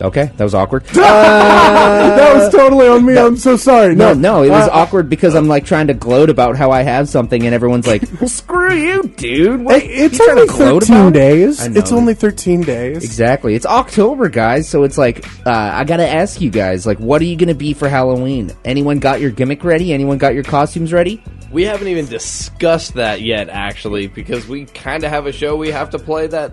okay, 0.02 0.32
that 0.38 0.44
was 0.44 0.54
awkward. 0.56 0.84
that 0.88 2.34
was 2.36 2.50
totally 2.52 2.88
on 2.88 3.06
me. 3.06 3.18
I'm 3.18 3.38
so 3.38 3.58
sorry. 3.58 3.96
No, 3.96 4.14
no, 4.14 4.44
it 4.44 4.50
was 4.50 4.68
Uh, 4.68 4.72
awkward 4.72 5.10
because 5.10 5.36
I'm 5.36 5.48
like 5.48 5.66
trying 5.66 5.88
to 5.88 5.94
gloat 5.94 6.30
about 6.30 6.56
how 6.58 6.72
I 6.72 6.82
have 6.84 7.10
something, 7.10 7.44
and 7.46 7.54
everyone's 7.54 7.88
like, 7.88 8.04
"Well, 8.22 8.30
screw 8.30 8.74
you, 8.74 9.04
dude." 9.16 9.64
What, 9.64 9.82
Hey, 9.82 9.88
it's 9.88 10.18
you 10.20 10.26
trying 10.26 10.36
to 10.38 10.42
only 10.54 10.54
gloat 10.54 10.84
13 10.84 10.96
about 10.98 11.08
it?" 11.10 11.14
days. 11.14 11.62
I 11.62 11.68
know. 11.70 11.80
It's 11.80 11.92
only 11.92 12.14
13 12.14 12.62
days. 12.62 13.04
exactly. 13.04 13.56
It's 13.56 13.66
October, 13.66 14.30
guys, 14.30 14.68
so 14.68 14.84
it's 14.84 14.98
like 14.98 15.26
uh, 15.46 15.52
I 15.52 15.84
gotta 15.84 16.08
ask 16.08 16.42
you 16.42 16.50
guys, 16.50 16.86
like, 16.86 17.00
what 17.00 17.22
are 17.22 17.26
you 17.26 17.36
gonna 17.36 17.56
be 17.56 17.74
for 17.74 17.90
Halloween? 17.90 18.52
Anyone 18.66 19.00
got 19.00 19.22
your 19.22 19.32
gimmick 19.32 19.64
ready? 19.64 19.94
Anyone 19.94 20.18
got 20.18 20.34
your 20.34 20.44
costumes 20.44 20.94
ready? 20.94 21.24
We 21.52 21.64
haven't 21.64 21.88
even 21.88 22.06
discussed 22.08 22.96
that 22.96 23.22
yet, 23.22 23.48
actually, 23.50 24.08
because 24.08 24.48
we 24.50 24.66
kind 24.66 25.04
of 25.06 25.12
have 25.12 25.28
a 25.28 25.32
show 25.32 25.56
we 25.56 25.72
have 25.72 25.90
to 25.92 26.00
play 26.00 26.28
that 26.28 26.52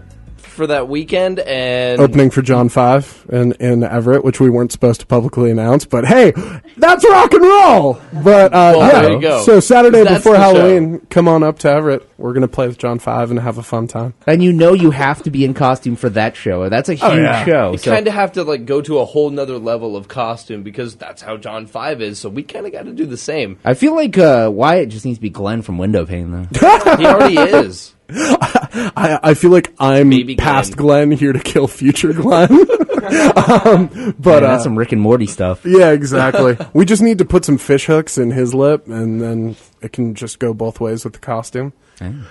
for 0.55 0.67
that 0.69 0.89
weekend, 0.89 1.39
and 1.41 2.01
Opening 2.01 2.31
for 2.31 2.41
John 2.43 2.69
Five 2.69 3.27
in, 3.31 3.53
in 3.61 3.83
Everett, 3.83 4.25
which 4.25 4.41
we 4.41 4.49
weren't 4.51 4.73
supposed 4.73 5.01
to 5.01 5.07
publicly 5.07 5.51
announce, 5.51 5.85
but 5.85 6.05
hey, 6.07 6.33
that's 6.77 7.05
rock 7.05 7.33
and 7.35 7.43
roll. 7.43 8.01
But 8.23 8.53
uh, 8.55 8.75
Well, 8.77 8.79
yeah, 8.93 9.03
there 9.03 9.13
you 9.13 9.21
go. 9.21 9.43
so 9.43 9.61
Saturday 9.61 10.03
before 10.05 10.33
the 10.35 10.39
show. 10.39 10.55
Halloween, 10.55 11.01
come 11.11 11.29
on 11.29 11.43
up 11.43 11.59
to 11.61 11.69
Everett. 11.71 12.09
We're 12.19 12.33
gonna 12.33 12.49
play 12.49 12.67
with 12.69 12.79
John 12.79 12.99
Five 12.99 13.31
and 13.31 13.39
have 13.41 13.59
a 13.59 13.63
fun 13.63 13.87
time. 13.89 14.15
And 14.27 14.43
you 14.43 14.53
know 14.53 14.73
you 14.73 14.91
have 14.93 15.23
to 15.25 15.31
be 15.31 15.45
in 15.45 15.53
costume 15.55 15.97
for 15.97 16.09
that 16.11 16.37
show. 16.37 16.69
That's 16.69 16.89
a 16.89 16.95
huge 16.95 17.03
Oh, 17.05 17.15
yeah. 17.17 17.45
show. 17.45 17.73
you 17.73 17.79
so- 17.79 17.91
kind 17.93 18.07
of 18.07 18.15
have 18.15 18.33
to 18.33 18.45
like 18.45 18.65
go 18.67 18.81
to 18.81 18.99
a 19.01 19.05
whole 19.05 19.31
nother 19.31 19.59
level 19.59 19.97
of 19.97 20.09
costume 20.09 20.63
because 20.63 20.95
that's 20.97 21.21
how 21.23 21.37
John 21.37 21.67
Five 21.67 22.01
is. 22.01 22.19
So 22.19 22.29
we 22.29 22.43
kind 22.43 22.67
of 22.67 22.73
got 22.73 22.85
to 22.87 22.93
do 22.93 23.07
the 23.07 23.17
same. 23.17 23.59
I 23.65 23.75
feel 23.75 23.95
like 23.95 24.17
uh, 24.17 24.51
Wyatt 24.53 24.89
just 24.91 25.05
needs 25.05 25.19
to 25.19 25.23
be 25.23 25.31
Glenn 25.31 25.63
from 25.63 25.79
Window 25.79 26.07
Pane, 26.07 26.31
though. 26.31 26.47
He 26.97 27.07
already 27.07 27.39
is. 27.39 27.94
I, 28.11 29.19
I 29.23 29.35
feel 29.35 29.51
like 29.51 29.75
I'm 29.79 30.11
Baby 30.11 30.37
past 30.37 30.77
Glenn. 30.77 31.09
Glenn. 31.09 31.19
here 31.19 31.33
to 31.33 31.41
kill 31.41 31.67
future 31.69 32.13
Glenn. 32.13 32.51
um, 32.53 34.15
but 34.19 34.43
Man, 34.43 34.45
uh, 34.45 34.49
that's 34.49 34.65
some 34.65 34.77
Rick 34.79 34.93
and 34.93 35.01
Morty 35.01 35.27
stuff. 35.27 35.65
yeah, 35.65 35.91
exactly. 35.91 36.57
we 36.75 36.85
just 36.85 37.03
need 37.03 37.19
to 37.19 37.25
put 37.25 37.45
some 37.45 37.59
fish 37.59 37.87
hooks 37.87 38.19
in 38.19 38.31
his 38.31 38.55
lip, 38.55 38.87
and 38.89 39.21
then 39.21 39.57
it 39.81 39.93
can 39.93 40.15
just 40.15 40.39
go 40.39 40.53
both 40.55 40.81
ways 40.81 41.05
with 41.05 41.15
the 41.15 41.19
costume. 41.19 41.73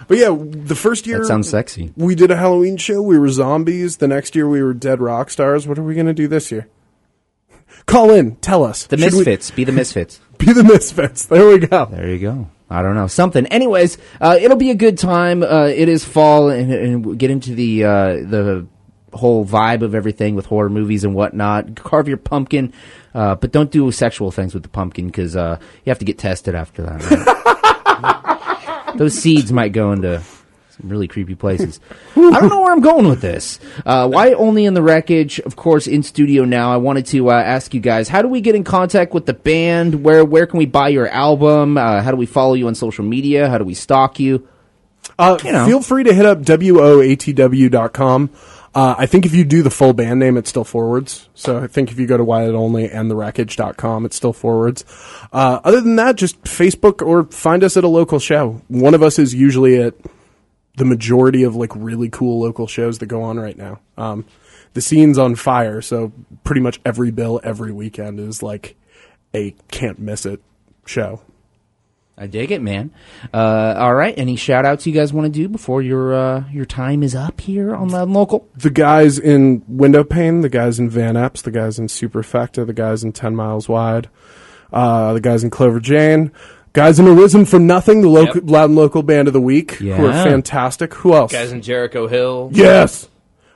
But 0.08 0.18
yeah, 0.18 0.36
the 0.38 0.76
first 0.76 1.08
year 1.08 1.20
That 1.20 1.26
sounds 1.26 1.50
sexy. 1.50 1.94
we 1.96 2.16
did 2.16 2.30
a 2.32 2.36
Halloween 2.38 2.78
show. 2.78 3.02
We 3.02 3.18
were 3.18 3.30
zombies. 3.30 3.98
The 3.98 4.08
next 4.08 4.36
year 4.36 4.48
we 4.48 4.62
were 4.62 4.74
dead 4.74 5.02
rock 5.02 5.30
stars. 5.32 5.68
What 5.68 5.80
are 5.80 5.84
we 5.84 5.96
going 5.96 6.06
to 6.06 6.14
do 6.14 6.28
this 6.28 6.52
year? 6.52 6.68
Call 7.88 8.12
in. 8.12 8.36
Tell 8.38 8.64
us. 8.64 8.86
The 8.86 8.98
Should 8.98 9.14
we- 9.14 9.18
Misfits. 9.20 9.52
Be 9.52 9.64
the 9.64 9.72
Misfits. 9.72 10.20
be 10.38 10.52
the 10.54 10.64
misfits. 10.64 11.26
There 11.26 11.48
we 11.48 11.60
go. 11.60 11.86
There 11.86 12.10
you 12.10 12.20
go. 12.20 12.50
I 12.70 12.82
don't 12.82 12.96
know 12.96 13.08
something. 13.08 13.46
Anyways, 13.48 13.98
uh, 14.20 14.38
it'll 14.40 14.58
be 14.58 14.72
a 14.72 14.76
good 14.76 14.98
time. 14.98 15.44
Uh, 15.44 15.66
it 15.68 15.90
is 15.90 16.04
fall, 16.04 16.50
and, 16.50 16.72
and 16.72 17.06
we'll 17.06 17.16
get 17.16 17.30
into 17.30 17.54
the 17.54 17.84
uh, 17.84 18.14
the 18.14 18.68
whole 19.14 19.46
vibe 19.46 19.82
of 19.84 19.94
everything 19.94 20.36
with 20.36 20.46
horror 20.46 20.70
movies 20.70 21.04
and 21.04 21.14
whatnot. 21.14 21.76
Carve 21.76 22.08
your 22.08 22.18
pumpkin, 22.18 22.74
uh, 23.14 23.36
but 23.36 23.52
don't 23.52 23.72
do 23.72 23.92
sexual 23.92 24.32
things 24.32 24.54
with 24.54 24.64
the 24.64 24.70
pumpkin 24.70 25.08
because 25.08 25.36
uh, 25.36 25.60
you 25.86 25.90
have 25.90 26.00
to 26.00 26.06
get 26.06 26.18
tested 26.18 26.56
after 26.56 26.84
that. 26.84 27.04
right? 28.04 28.98
Those 28.98 29.14
seeds 29.18 29.52
might 29.52 29.72
go 29.72 29.92
into 29.92 30.22
some 30.80 30.90
really 30.90 31.08
creepy 31.08 31.36
places. 31.36 31.80
I 32.16 32.40
don't 32.40 32.50
know 32.50 32.62
where 32.62 32.72
I'm 32.74 32.82
going 32.82 33.08
with 33.08 33.22
this. 33.22 33.60
Uh, 33.86 34.10
Wyatt 34.12 34.38
Olney 34.38 34.66
in 34.66 34.74
the 34.74 34.82
wreckage? 34.82 35.40
Of 35.40 35.56
course, 35.56 35.88
in 35.88 36.04
studio 36.04 36.46
now. 36.46 36.74
I 36.74 36.78
wanted 36.78 37.06
to 37.08 37.30
uh, 37.30 37.34
ask 37.34 37.74
you 37.74 37.80
guys: 37.80 38.10
How 38.10 38.22
do 38.22 38.28
we 38.28 38.42
get 38.42 38.56
in 38.56 38.64
contact 38.64 39.14
with 39.14 39.26
the 39.26 39.34
band? 39.34 40.04
Where 40.04 40.26
where 40.26 40.46
can 40.48 40.58
we 40.58 40.66
buy 40.66 40.90
your 40.90 41.08
album? 41.08 41.78
Uh, 41.78 42.02
how 42.02 42.12
do 42.12 42.18
we 42.18 42.26
follow 42.26 42.54
you 42.56 42.68
on 42.68 42.76
social 42.76 43.06
media? 43.06 43.50
How 43.50 43.58
do 43.58 43.66
we 43.66 43.74
stalk 43.74 44.20
you? 44.20 44.48
Uh, 45.20 45.38
You 45.44 45.52
know. 45.52 45.66
Feel 45.66 45.82
free 45.82 46.04
to 46.06 46.14
hit 46.14 46.26
up 46.26 46.40
woatw.com. 47.14 48.30
Uh, 48.76 48.96
I 48.98 49.06
think 49.06 49.28
if 49.28 49.36
you 49.36 49.44
do 49.44 49.62
the 49.62 49.70
full 49.70 49.94
band 49.94 50.20
name, 50.20 50.36
it's 50.36 50.50
still 50.50 50.64
forwards. 50.64 51.30
So 51.36 51.60
I 51.64 51.68
think 51.68 51.92
if 51.92 52.00
you 52.00 52.08
go 52.08 52.18
to 52.18 52.24
Wyatt 52.24 52.56
Olney 52.56 52.90
and 52.90 53.12
thewreckage.com, 53.12 54.06
it's 54.06 54.16
still 54.16 54.34
forwards. 54.34 54.84
Uh, 55.32 55.60
other 55.64 55.80
than 55.80 55.96
that, 55.98 56.16
just 56.16 56.42
Facebook 56.44 57.06
or 57.06 57.26
find 57.26 57.64
us 57.64 57.78
at 57.78 57.84
a 57.84 57.88
local 57.88 58.18
show. 58.18 58.62
One 58.70 58.96
of 58.96 59.04
us 59.04 59.20
is 59.20 59.36
usually 59.36 59.80
at 59.80 59.94
the 60.78 60.86
majority 60.86 61.44
of 61.44 61.56
like 61.56 61.72
really 61.76 62.10
cool 62.10 62.40
local 62.40 62.68
shows 62.68 63.00
that 63.00 63.06
go 63.08 63.22
on 63.22 63.40
right 63.40 63.58
now. 63.58 63.80
Um, 63.98 64.26
the 64.74 64.82
scene's 64.82 65.18
on 65.18 65.36
fire, 65.36 65.82
so 65.82 66.12
pretty 66.44 66.62
much 66.62 66.80
every 66.84 67.12
bill 67.12 67.40
every 67.44 67.72
weekend 67.72 68.20
is 68.20 68.42
like 68.42 68.76
a 69.36 69.56
can't 69.70 70.00
miss 70.00 70.26
it 70.26 70.42
show. 70.86 71.22
I 72.16 72.28
dig 72.28 72.52
it, 72.52 72.62
man. 72.62 72.92
Uh, 73.34 73.74
all 73.78 73.96
right, 73.96 74.14
any 74.18 74.36
shout 74.36 74.66
outs 74.66 74.86
you 74.86 74.94
guys 74.94 75.12
want 75.12 75.26
to 75.26 75.32
do 75.32 75.50
before 75.50 75.82
your 75.82 76.14
uh, 76.14 76.44
your 76.52 76.66
time 76.66 77.02
is 77.02 77.16
up 77.16 77.42
here 77.42 77.76
on 77.76 77.90
Loud 77.90 78.10
Local? 78.10 78.48
the 78.56 78.70
guys 78.70 79.18
in 79.18 79.64
Window 79.68 80.04
Pane, 80.04 80.42
the 80.42 80.50
guys 80.50 80.80
in 80.80 80.90
Van 80.90 81.18
Epps, 81.18 81.42
the 81.42 81.52
guys 81.52 81.80
in 81.80 81.88
Superfecta, 81.88 82.68
the 82.68 82.74
guys 82.74 83.04
in 83.04 83.14
Ten 83.14 83.36
Miles 83.36 83.68
Wide, 83.68 84.10
uh, 84.72 85.14
the 85.14 85.22
guys 85.22 85.44
in 85.44 85.50
Clover 85.50 85.80
Jane, 85.80 86.32
guys 86.74 87.00
in 87.00 87.08
Arisen 87.08 87.46
for 87.46 87.60
Nothing, 87.60 88.02
the 88.02 88.10
local, 88.10 88.36
Yep. 88.36 88.44
loud 88.50 88.66
and 88.72 88.76
local 88.76 89.04
band 89.04 89.28
of 89.28 89.34
the 89.34 89.42
week, 89.42 89.74
who 89.74 89.92
are 89.92 90.12
fantastic. 90.24 90.94
Who 90.96 91.14
else? 91.14 91.32
Guys 91.32 91.52
in 91.52 91.62
Jericho 91.62 92.08
Hill. 92.08 92.50
yes, 92.54 93.08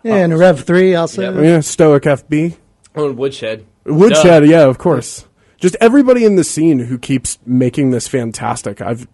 Yeah, 0.04 0.16
And 0.16 0.38
Rev 0.38 0.62
3 0.64 0.96
also. 0.96 1.34
Yep. 1.34 1.44
yeah, 1.44 1.60
Stoic 1.60 2.04
FB, 2.04 2.56
Oh, 2.96 3.10
and 3.10 3.18
Woodshed. 3.18 3.66
Woodshed, 3.86 4.44
Duh. 4.44 4.50
yeah, 4.50 4.64
of 4.64 4.78
course. 4.78 5.26
Just 5.60 5.76
everybody 5.82 6.24
in 6.24 6.36
the 6.36 6.44
scene 6.44 6.80
who 6.80 6.98
keeps 7.00 7.40
making 7.46 7.90
this 7.92 8.08
fantastic. 8.08 8.80
I've, 8.82 9.08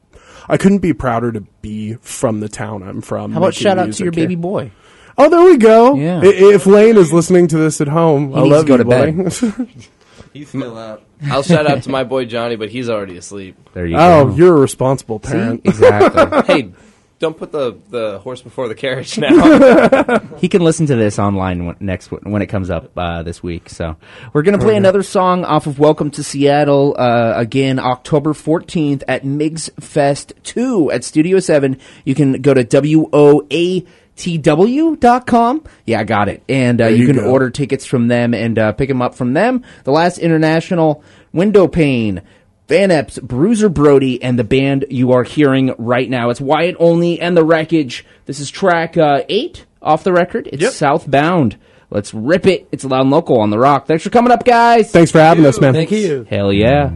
I 0.49 0.57
couldn't 0.57 0.79
be 0.79 0.91
prouder 0.93 1.31
to 1.31 1.41
be 1.61 1.93
from 2.01 2.41
the 2.41 2.49
town 2.49 2.83
I'm 2.83 2.99
from. 3.01 3.31
How 3.31 3.37
about 3.39 3.53
shout 3.53 3.77
out 3.79 3.93
to 3.93 4.03
your 4.03 4.11
here. 4.11 4.23
baby 4.23 4.35
boy? 4.35 4.71
Oh, 5.17 5.29
there 5.29 5.43
we 5.43 5.57
go. 5.57 5.95
Yeah. 5.95 6.21
If 6.23 6.65
Lane 6.65 6.97
is 6.97 7.13
listening 7.13 7.47
to 7.49 7.57
this 7.57 7.79
at 7.79 7.87
home, 7.87 8.29
He 8.31 8.35
I 8.35 8.41
needs 8.43 8.49
to 8.49 8.55
love 8.55 8.65
go 8.65 8.73
you, 8.73 8.77
to 8.79 9.55
bed. 9.69 9.77
buddy. 10.33 10.39
He's 10.39 10.49
still 10.49 10.77
out. 10.77 11.03
I'll 11.23 11.43
shout 11.43 11.67
out 11.67 11.83
to 11.83 11.89
my 11.89 12.03
boy 12.03 12.25
Johnny, 12.25 12.55
but 12.55 12.69
he's 12.69 12.89
already 12.89 13.17
asleep. 13.17 13.55
There 13.73 13.85
you 13.85 13.95
go. 13.95 14.21
Oh, 14.21 14.25
go. 14.25 14.35
you're 14.35 14.57
a 14.57 14.59
responsible 14.59 15.21
See? 15.23 15.31
parent. 15.31 15.61
exactly. 15.65 16.41
hey, 16.55 16.71
don't 17.19 17.37
put 17.37 17.53
the, 17.53 17.77
the 17.89 18.19
horse 18.19 18.41
before 18.41 18.67
the 18.67 18.75
carriage 18.75 19.17
now. 19.17 20.19
he 20.39 20.49
can 20.49 20.61
listen 20.61 20.87
to 20.87 20.95
this 20.95 21.19
online 21.19 21.65
when, 21.65 21.77
next 21.79 22.11
when 22.11 22.41
it 22.41 22.47
comes 22.47 22.69
up 22.69 22.91
uh, 22.97 23.23
this 23.23 23.41
week. 23.41 23.69
So 23.69 23.95
we're 24.33 24.41
gonna 24.41 24.57
play 24.57 24.75
another 24.75 25.03
song 25.03 25.45
off 25.45 25.65
of 25.65 25.79
Welcome 25.79 26.11
to 26.11 26.23
Seattle 26.23 26.95
uh, 26.97 27.33
again, 27.37 27.79
October 27.79 28.33
fourteenth 28.33 29.03
at 29.07 29.23
Miggs 29.23 29.69
Fest 29.79 30.33
two 30.43 30.91
at 30.91 31.05
Studio 31.05 31.39
Seven. 31.39 31.79
You 32.03 32.13
can 32.13 32.41
go 32.41 32.53
to 32.53 32.63
w 32.65 33.09
o 33.13 33.47
a 33.49 33.85
t 34.15 34.37
w 34.37 34.95
dot 34.95 35.25
com. 35.27 35.63
Yeah, 35.85 35.99
I 35.99 36.03
got 36.03 36.29
it. 36.29 36.43
And 36.47 36.81
uh, 36.81 36.87
you, 36.87 37.05
you 37.05 37.07
can 37.07 37.17
go. 37.17 37.31
order 37.31 37.49
tickets 37.49 37.85
from 37.85 38.07
them 38.07 38.33
and 38.33 38.57
uh, 38.59 38.71
pick 38.73 38.89
them 38.89 39.01
up 39.01 39.15
from 39.15 39.33
them. 39.33 39.63
The 39.83 39.91
last 39.91 40.17
international 40.17 41.03
window 41.31 41.67
pane. 41.67 42.21
Van 42.69 42.91
Epps, 42.91 43.19
Bruiser 43.19 43.67
Brody, 43.67 44.23
and 44.23 44.39
the 44.39 44.43
band 44.45 44.85
you 44.89 45.11
are 45.11 45.23
hearing 45.23 45.75
right 45.77 46.09
now. 46.09 46.29
It's 46.29 46.39
Wyatt 46.39 46.77
Olney 46.79 47.19
and 47.19 47.35
the 47.35 47.43
Wreckage. 47.43 48.05
This 48.25 48.39
is 48.39 48.49
track 48.49 48.95
uh, 48.97 49.23
eight 49.27 49.65
off 49.81 50.05
the 50.05 50.13
record. 50.13 50.47
It's 50.47 50.61
Yep. 50.61 50.71
Southbound. 50.71 51.57
Let's 51.89 52.13
rip 52.13 52.47
it. 52.47 52.67
It's 52.71 52.85
loud 52.85 53.01
and 53.01 53.11
local 53.11 53.41
on 53.41 53.49
the 53.49 53.59
rock. 53.59 53.85
Thanks 53.85 54.03
for 54.03 54.09
coming 54.09 54.31
up, 54.31 54.45
guys. 54.45 54.91
Thanks 54.91 55.11
for 55.11 55.19
having 55.19 55.45
us, 55.45 55.59
man. 55.59 55.73
Thank 55.73 55.91
you. 55.91 56.25
Hell 56.29 56.53
yeah. 56.53 56.89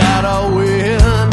I'll 0.00 0.54
win. 0.54 1.30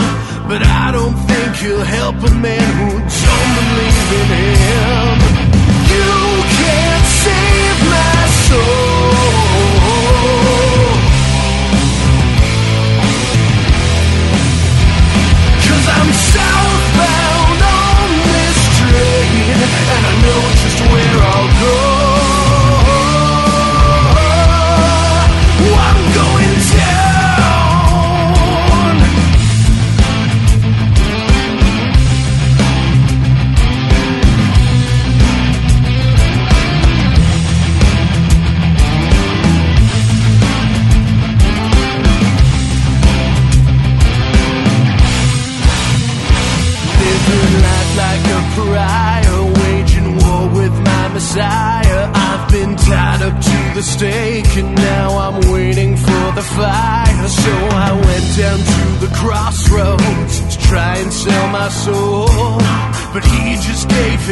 But 0.48 0.62
I 0.66 0.92
don't 0.92 1.16
think 1.28 1.56
he'll 1.56 1.84
help 1.84 2.16
a 2.16 2.32
man 2.32 2.68
who 2.80 2.90
don't 3.00 3.52
believe 3.58 4.12
in 4.20 4.28
him. 4.38 4.61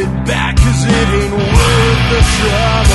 It 0.00 0.24
back, 0.24 0.56
cause 0.56 0.84
it 0.84 0.90
ain't 0.90 1.32
worth 1.32 2.10
the 2.10 2.20
trouble. 2.36 2.89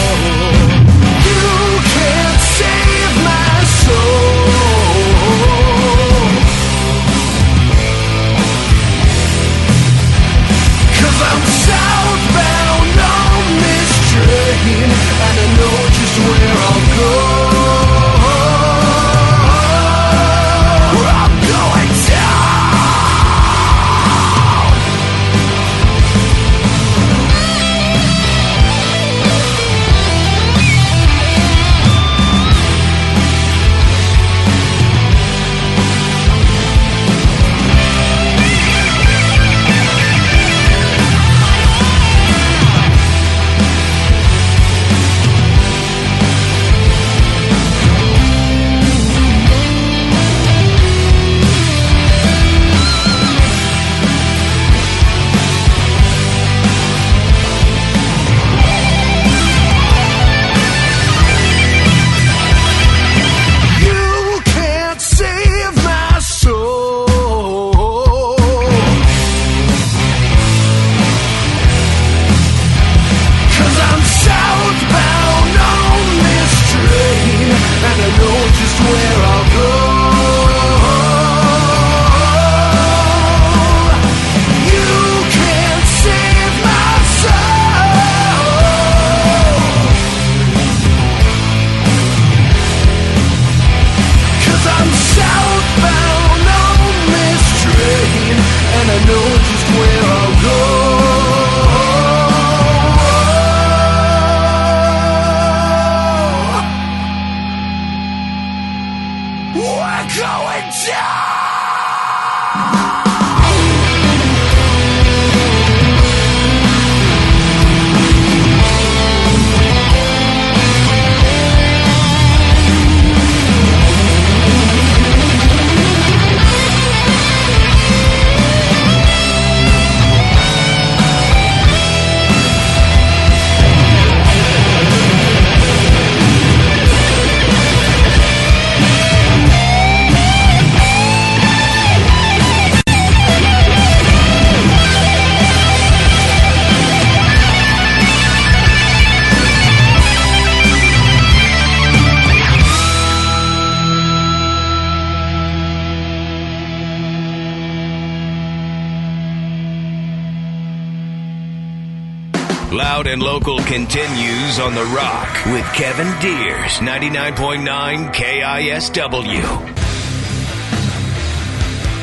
99.9 167.25 168.13
KISW. 168.13 169.75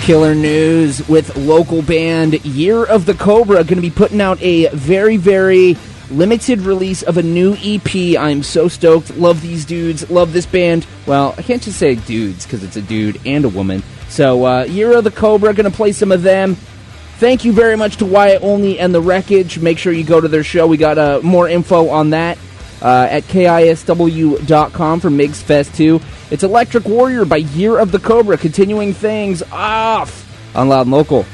Killer 0.02 0.34
news 0.34 1.08
with 1.08 1.36
local 1.36 1.80
band 1.80 2.44
Year 2.44 2.84
of 2.84 3.06
the 3.06 3.14
Cobra 3.14 3.62
going 3.62 3.76
to 3.76 3.80
be 3.80 3.88
putting 3.90 4.20
out 4.20 4.42
a 4.42 4.66
very, 4.70 5.16
very 5.16 5.76
limited 6.10 6.62
release 6.62 7.04
of 7.04 7.18
a 7.18 7.22
new 7.22 7.56
EP. 7.62 8.18
I'm 8.18 8.42
so 8.42 8.66
stoked. 8.66 9.16
Love 9.16 9.40
these 9.42 9.64
dudes. 9.64 10.10
Love 10.10 10.32
this 10.32 10.44
band. 10.44 10.88
Well, 11.06 11.36
I 11.38 11.42
can't 11.42 11.62
just 11.62 11.78
say 11.78 11.94
dudes 11.94 12.44
because 12.44 12.64
it's 12.64 12.76
a 12.76 12.82
dude 12.82 13.20
and 13.24 13.44
a 13.44 13.48
woman. 13.48 13.84
So, 14.08 14.44
uh, 14.44 14.64
Year 14.64 14.98
of 14.98 15.04
the 15.04 15.12
Cobra 15.12 15.54
going 15.54 15.70
to 15.70 15.76
play 15.76 15.92
some 15.92 16.10
of 16.10 16.24
them. 16.24 16.56
Thank 17.18 17.44
you 17.44 17.52
very 17.52 17.76
much 17.76 17.98
to 17.98 18.06
Wyatt 18.06 18.42
Olney 18.42 18.80
and 18.80 18.92
the 18.92 19.00
Wreckage. 19.00 19.60
Make 19.60 19.78
sure 19.78 19.92
you 19.92 20.02
go 20.02 20.20
to 20.20 20.26
their 20.26 20.42
show. 20.42 20.66
We 20.66 20.78
got 20.78 20.98
uh, 20.98 21.20
more 21.22 21.48
info 21.48 21.90
on 21.90 22.10
that 22.10 22.38
uh, 22.82 23.06
at 23.10 23.22
KISW.com 23.24 25.00
for 25.00 25.10
Miggs 25.10 25.40
Fest 25.40 25.74
2. 25.76 26.00
It's 26.30 26.42
Electric 26.42 26.84
Warrior 26.84 27.24
by 27.24 27.38
Year 27.38 27.78
of 27.78 27.92
the 27.92 27.98
Cobra, 27.98 28.36
continuing 28.36 28.92
things 28.92 29.42
off 29.52 30.28
on 30.54 30.68
Loud 30.68 30.82
and 30.82 30.90
Local. 30.90 31.24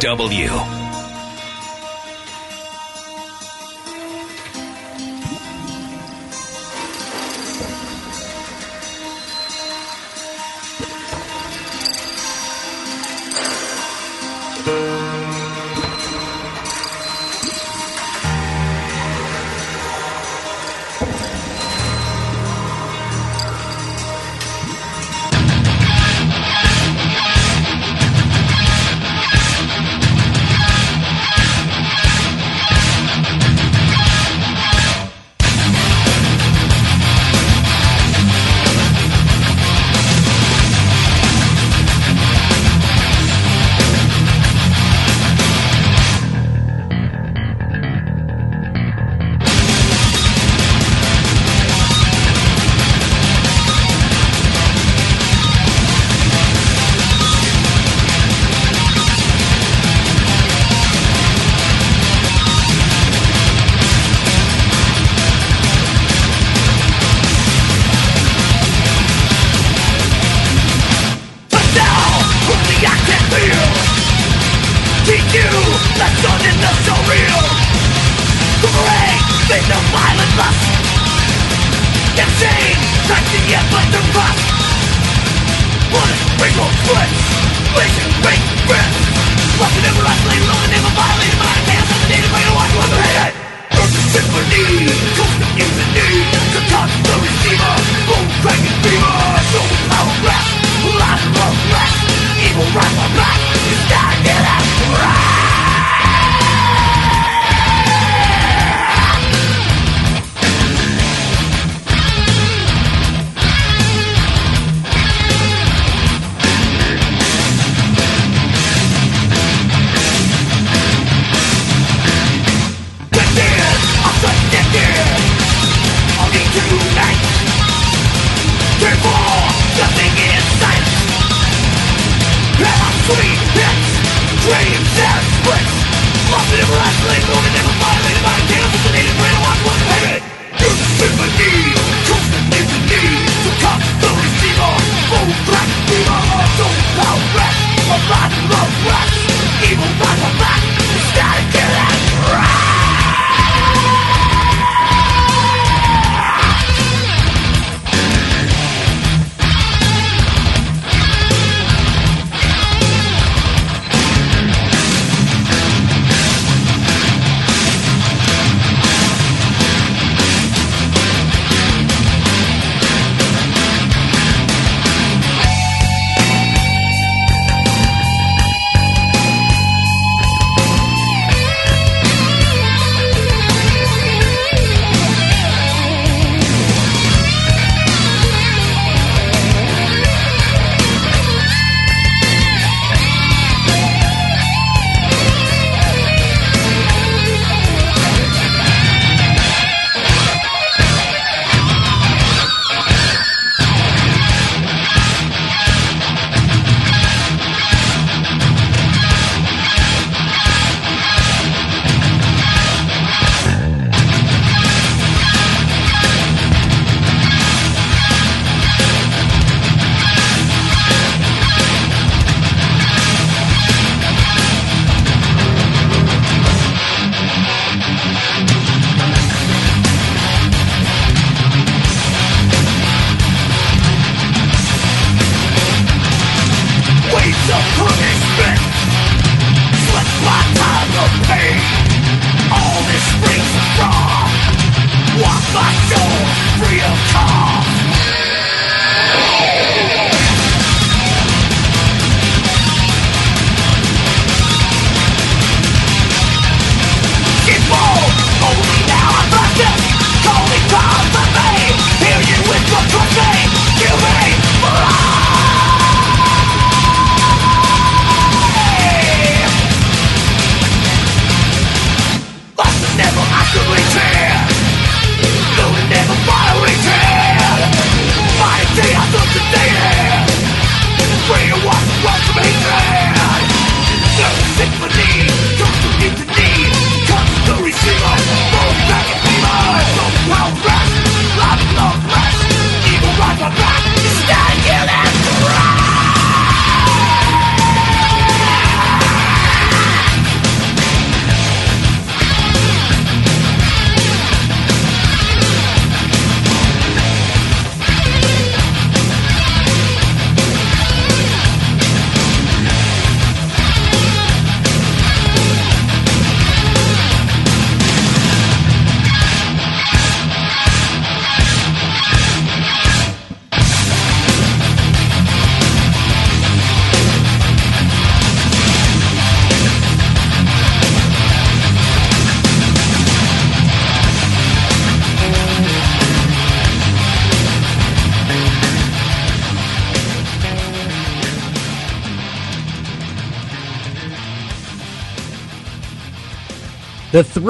KISW. 0.00 0.49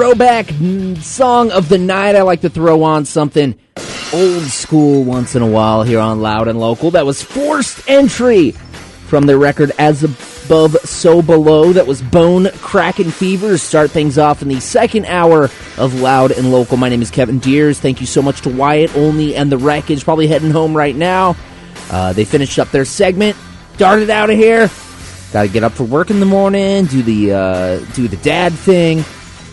Throwback 0.01 0.49
song 1.03 1.51
of 1.51 1.69
the 1.69 1.77
night. 1.77 2.15
I 2.15 2.23
like 2.23 2.41
to 2.41 2.49
throw 2.49 2.81
on 2.81 3.05
something 3.05 3.53
old 4.11 4.41
school 4.45 5.03
once 5.03 5.35
in 5.35 5.43
a 5.43 5.47
while 5.47 5.83
here 5.83 5.99
on 5.99 6.21
Loud 6.23 6.47
and 6.47 6.59
Local. 6.59 6.89
That 6.89 7.05
was 7.05 7.21
forced 7.21 7.87
entry 7.87 8.49
from 8.49 9.27
their 9.27 9.37
record 9.37 9.71
As 9.77 10.03
Above, 10.03 10.75
So 10.85 11.21
Below. 11.21 11.73
That 11.73 11.85
was 11.85 12.01
Bone 12.01 12.45
Crackin' 12.45 13.11
Fever. 13.11 13.59
Start 13.59 13.91
things 13.91 14.17
off 14.17 14.41
in 14.41 14.47
the 14.47 14.59
second 14.59 15.05
hour 15.05 15.51
of 15.77 16.01
Loud 16.01 16.31
and 16.31 16.51
Local. 16.51 16.77
My 16.77 16.89
name 16.89 17.03
is 17.03 17.11
Kevin 17.11 17.37
Deers. 17.37 17.79
Thank 17.79 18.01
you 18.01 18.07
so 18.07 18.23
much 18.23 18.41
to 18.41 18.49
Wyatt 18.49 18.97
Olney 18.97 19.35
and 19.35 19.51
the 19.51 19.59
Wreckage. 19.59 20.03
Probably 20.03 20.25
heading 20.25 20.49
home 20.49 20.75
right 20.75 20.95
now. 20.95 21.35
Uh, 21.91 22.11
they 22.11 22.25
finished 22.25 22.57
up 22.57 22.71
their 22.71 22.85
segment, 22.85 23.37
darted 23.77 24.09
out 24.09 24.31
of 24.31 24.35
here. 24.35 24.67
Got 25.31 25.43
to 25.43 25.47
get 25.49 25.63
up 25.63 25.73
for 25.73 25.83
work 25.83 26.09
in 26.09 26.19
the 26.19 26.25
morning, 26.25 26.85
do 26.85 27.03
the 27.03 27.33
uh, 27.33 27.79
do 27.93 28.07
the 28.07 28.17
dad 28.17 28.51
thing. 28.51 29.05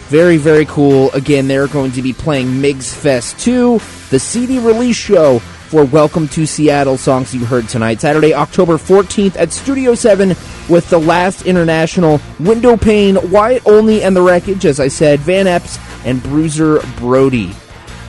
Very 0.09 0.39
very 0.39 0.65
cool. 0.65 1.11
Again, 1.13 1.49
they're 1.49 1.69
going 1.69 1.93
to 1.93 2.01
be 2.01 2.15
playing 2.15 2.63
Miggs 2.63 2.95
Fest 2.95 3.39
2, 3.41 3.79
the 4.09 4.19
CD 4.19 4.59
release 4.59 4.97
show 4.97 5.39
for 5.69 5.85
Welcome 5.85 6.29
to 6.29 6.47
Seattle 6.47 6.97
songs 6.97 7.35
you 7.35 7.45
heard 7.45 7.69
tonight. 7.69 8.01
Saturday, 8.01 8.33
October 8.33 8.79
14th 8.79 9.37
at 9.37 9.53
Studio 9.53 9.95
7 9.95 10.31
with 10.71 10.89
the 10.89 10.99
last 10.99 11.45
international 11.45 12.23
window 12.41 12.75
pane, 12.75 13.19
Wyatt 13.31 13.67
Olney 13.67 14.03
and 14.03 14.17
the 14.17 14.23
Wreckage, 14.23 14.65
as 14.65 14.81
I 14.81 14.89
said, 14.89 15.21
Van 15.21 15.47
Epps 15.47 15.79
and 16.07 16.23
Bruiser 16.23 16.81
Brody. 16.97 17.53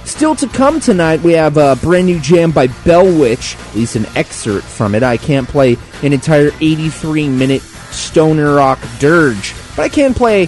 Still 0.05 0.35
to 0.35 0.47
come 0.47 0.79
tonight, 0.79 1.21
we 1.21 1.33
have 1.33 1.57
a 1.57 1.75
brand 1.75 2.05
new 2.05 2.21
jam 2.21 2.51
by 2.51 2.67
Bell 2.85 3.05
Witch, 3.05 3.57
at 3.57 3.75
least 3.75 3.97
an 3.97 4.05
excerpt 4.15 4.65
from 4.65 4.95
it. 4.95 5.03
I 5.03 5.17
can't 5.17 5.49
play 5.49 5.75
an 6.01 6.13
entire 6.13 6.51
83 6.61 7.27
minute 7.27 7.61
stoner 7.61 8.55
rock 8.55 8.79
dirge, 8.99 9.53
but 9.75 9.83
I 9.83 9.89
can 9.89 10.13
play 10.13 10.47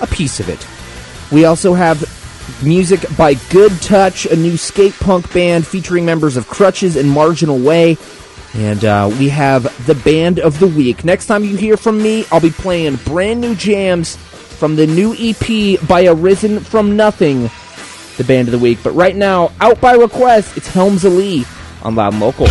a 0.00 0.06
piece 0.06 0.40
of 0.40 0.48
it. 0.48 0.66
We 1.32 1.44
also 1.44 1.74
have 1.74 2.02
music 2.62 3.04
by 3.16 3.34
Good 3.50 3.72
Touch, 3.80 4.26
a 4.26 4.36
new 4.36 4.56
skate 4.56 4.94
punk 4.94 5.32
band 5.32 5.66
featuring 5.66 6.04
members 6.04 6.36
of 6.36 6.48
Crutches 6.48 6.96
and 6.96 7.10
Marginal 7.10 7.58
Way. 7.58 7.96
And 8.54 8.84
uh, 8.84 9.08
we 9.18 9.28
have 9.28 9.86
the 9.86 9.94
band 9.94 10.40
of 10.40 10.58
the 10.58 10.66
week. 10.66 11.04
Next 11.04 11.26
time 11.26 11.44
you 11.44 11.56
hear 11.56 11.76
from 11.76 12.02
me, 12.02 12.24
I'll 12.32 12.40
be 12.40 12.50
playing 12.50 12.96
brand 12.96 13.40
new 13.40 13.54
jams 13.54 14.16
from 14.16 14.76
the 14.76 14.86
new 14.86 15.14
EP 15.18 15.80
by 15.86 16.06
Arisen 16.06 16.60
from 16.60 16.96
Nothing 16.96 17.48
the 18.16 18.24
band 18.24 18.48
of 18.48 18.52
the 18.52 18.58
week. 18.58 18.78
But 18.82 18.90
right 18.90 19.16
now, 19.16 19.52
out 19.60 19.80
by 19.80 19.94
request, 19.94 20.56
it's 20.56 20.68
Helms 20.68 21.04
Alee 21.04 21.44
on 21.82 21.94
Loud 21.94 22.12
and 22.12 22.20
Local. 22.20 22.46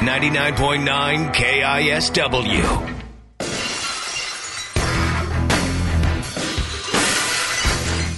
99.9 0.00 1.34
KISW. 1.34 2.96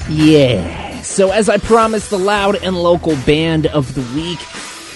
Yeah. 0.08 1.00
So, 1.02 1.32
as 1.32 1.48
I 1.48 1.58
promised, 1.58 2.10
the 2.10 2.18
loud 2.18 2.54
and 2.62 2.80
local 2.80 3.16
band 3.26 3.66
of 3.66 3.94
the 3.96 4.02
week 4.14 4.38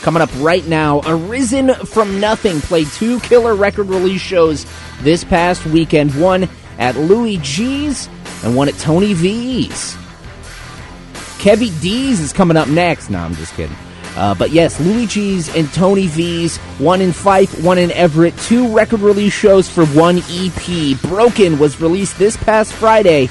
coming 0.02 0.22
up 0.22 0.30
right 0.36 0.64
now. 0.68 1.00
Arisen 1.06 1.74
from 1.86 2.20
Nothing 2.20 2.60
played 2.60 2.86
two 2.88 3.18
killer 3.18 3.56
record 3.56 3.88
release 3.88 4.20
shows 4.20 4.64
this 5.00 5.24
past 5.24 5.66
weekend. 5.66 6.14
One 6.20 6.48
at 6.78 6.94
Louie 6.94 7.38
G's 7.38 8.08
and 8.44 8.54
one 8.54 8.68
at 8.68 8.74
Tony 8.74 9.12
V's. 9.12 9.96
Kevy 11.38 11.80
D's 11.80 12.20
is 12.20 12.32
coming 12.32 12.56
up 12.56 12.68
next. 12.68 13.10
No, 13.10 13.18
I'm 13.18 13.34
just 13.34 13.54
kidding. 13.54 13.76
Uh, 14.16 14.34
but 14.34 14.50
yes, 14.50 14.80
Louie 14.80 15.06
G's 15.06 15.54
and 15.54 15.70
Tony 15.74 16.06
V's, 16.06 16.56
one 16.78 17.00
in 17.00 17.12
Fife, 17.12 17.62
one 17.62 17.78
in 17.78 17.90
Everett, 17.92 18.36
two 18.38 18.74
record 18.74 19.00
release 19.00 19.32
shows 19.32 19.68
for 19.68 19.84
one 19.86 20.22
EP. 20.30 21.00
Broken 21.02 21.58
was 21.58 21.80
released 21.80 22.18
this 22.18 22.36
past 22.36 22.72
Friday, 22.72 23.28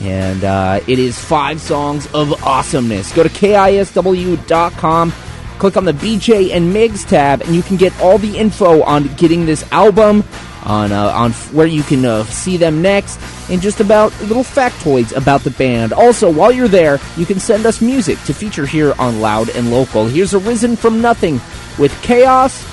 and 0.00 0.44
uh, 0.44 0.80
it 0.86 0.98
is 0.98 1.18
five 1.18 1.60
songs 1.60 2.06
of 2.14 2.32
awesomeness. 2.44 3.12
Go 3.12 3.24
to 3.24 3.28
KISW.com, 3.28 5.12
click 5.58 5.76
on 5.76 5.84
the 5.84 5.92
BJ 5.92 6.52
and 6.52 6.72
Miggs 6.72 7.04
tab, 7.04 7.42
and 7.42 7.54
you 7.54 7.62
can 7.62 7.76
get 7.76 7.98
all 8.00 8.18
the 8.18 8.38
info 8.38 8.82
on 8.82 9.08
getting 9.16 9.44
this 9.44 9.70
album 9.72 10.22
on 10.64 10.92
uh, 10.92 11.08
on 11.08 11.30
f- 11.30 11.52
where 11.52 11.66
you 11.66 11.82
can 11.82 12.04
uh, 12.04 12.24
see 12.24 12.56
them 12.56 12.82
next, 12.82 13.18
and 13.50 13.60
just 13.60 13.80
about 13.80 14.12
little 14.22 14.44
factoids 14.44 15.14
about 15.16 15.42
the 15.42 15.50
band. 15.50 15.92
Also, 15.92 16.30
while 16.30 16.52
you're 16.52 16.68
there, 16.68 16.98
you 17.16 17.26
can 17.26 17.38
send 17.40 17.66
us 17.66 17.80
music 17.80 18.18
to 18.24 18.34
feature 18.34 18.66
here 18.66 18.94
on 18.98 19.20
Loud 19.20 19.48
and 19.50 19.70
Local. 19.70 20.06
Here's 20.06 20.34
Arisen 20.34 20.76
from 20.76 21.00
Nothing 21.00 21.34
with 21.78 21.92
Chaos 22.02 22.64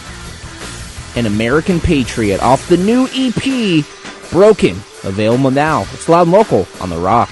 and 1.17 1.25
American 1.27 1.79
Patriot 1.79 2.41
off 2.41 2.67
the 2.69 2.77
new 2.77 3.07
EP 3.13 3.85
Broken, 4.31 4.75
available 5.03 5.49
now. 5.49 5.81
It's 5.93 6.07
Loud 6.07 6.23
and 6.27 6.31
Local 6.31 6.67
on 6.81 6.89
the 6.89 6.97
Rock. 6.97 7.29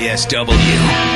KISW. 0.00 1.09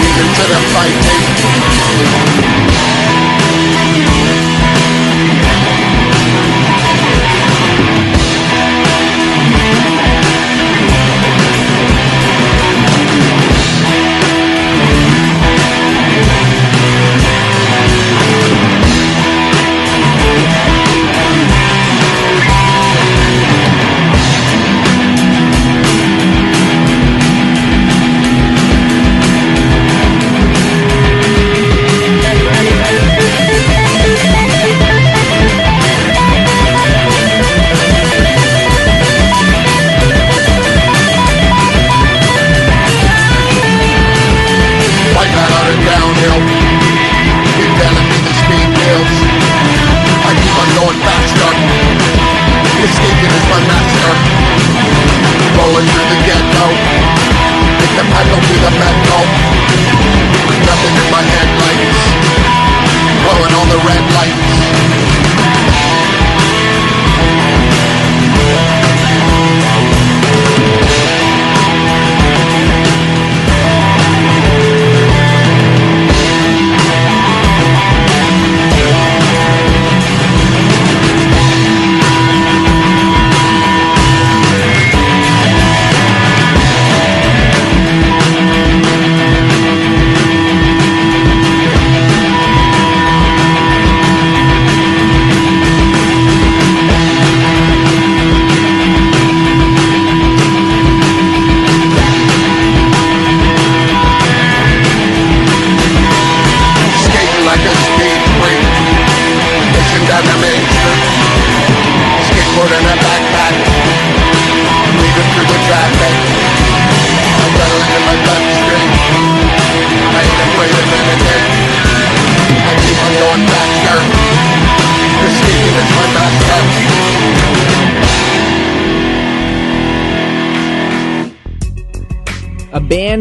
Leading 0.00 0.32
to 0.34 0.44
the 0.48 0.60
fighting 0.72 1.30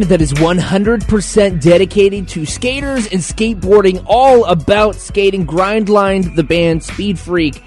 that 0.10 0.22
is 0.22 0.34
100% 0.34 1.62
dedicated 1.62 2.28
to 2.28 2.44
skaters 2.44 3.06
and 3.06 3.22
skateboarding, 3.22 4.04
all 4.08 4.44
about 4.46 4.96
skating. 4.96 5.46
Grindline, 5.46 6.36
the 6.36 6.44
band 6.44 6.84
Speed 6.84 7.20
Freak. 7.20 7.64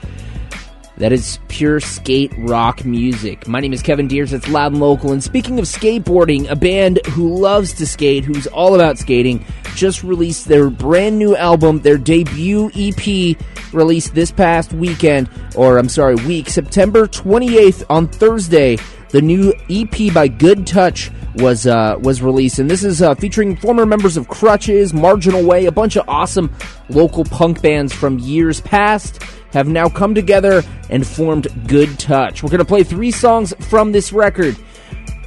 That 0.97 1.13
is 1.13 1.39
pure 1.47 1.79
skate 1.79 2.33
rock 2.37 2.85
music. 2.85 3.47
My 3.47 3.61
name 3.61 3.73
is 3.73 3.81
Kevin 3.81 4.09
Deers. 4.09 4.33
It's 4.33 4.49
loud 4.49 4.73
and 4.73 4.81
local. 4.81 5.13
And 5.13 5.23
speaking 5.23 5.61
of 5.61 5.67
skateboarding, 5.67 6.51
a 6.51 6.57
band 6.57 6.99
who 7.07 7.39
loves 7.39 7.73
to 7.75 7.87
skate, 7.87 8.25
who's 8.25 8.49
all 8.49 8.75
about 8.75 8.99
skating, 8.99 9.45
just 9.77 10.03
released 10.03 10.47
their 10.47 10.69
brand 10.69 11.19
new 11.19 11.37
album, 11.37 11.79
their 11.81 11.97
debut 11.97 12.73
EP, 12.75 13.37
released 13.73 14.15
this 14.15 14.33
past 14.33 14.73
weekend, 14.73 15.31
or 15.55 15.79
I'm 15.79 15.89
sorry, 15.89 16.17
week, 16.17 16.49
September 16.49 17.07
28th 17.07 17.85
on 17.89 18.09
Thursday. 18.09 18.79
The 19.11 19.23
new 19.23 19.53
EP 19.71 20.13
by 20.13 20.27
Good 20.27 20.67
Touch 20.67 21.11
was 21.37 21.67
uh, 21.67 21.97
was 22.01 22.23
released, 22.23 22.59
and 22.59 22.71
this 22.71 22.85
is 22.85 23.03
uh, 23.03 23.15
featuring 23.15 23.57
former 23.57 23.87
members 23.87 24.17
of 24.17 24.29
Crutches, 24.29 24.93
Marginal 24.93 25.45
Way, 25.45 25.67
a 25.67 25.73
bunch 25.73 25.97
of 25.97 26.09
awesome 26.09 26.55
local 26.89 27.25
punk 27.25 27.63
bands 27.63 27.93
from 27.93 28.19
years 28.19 28.61
past 28.61 29.23
have 29.53 29.69
now 29.69 29.89
come 29.89 30.15
together 30.15 30.63
and 30.91 31.07
formed 31.07 31.49
Good 31.69 31.99
Touch. 31.99 32.43
We're 32.43 32.51
to 32.59 32.65
play 32.65 32.85
three 32.85 33.11
songs 33.11 33.55
from 33.69 33.93
this 33.93 34.13
record. 34.13 34.57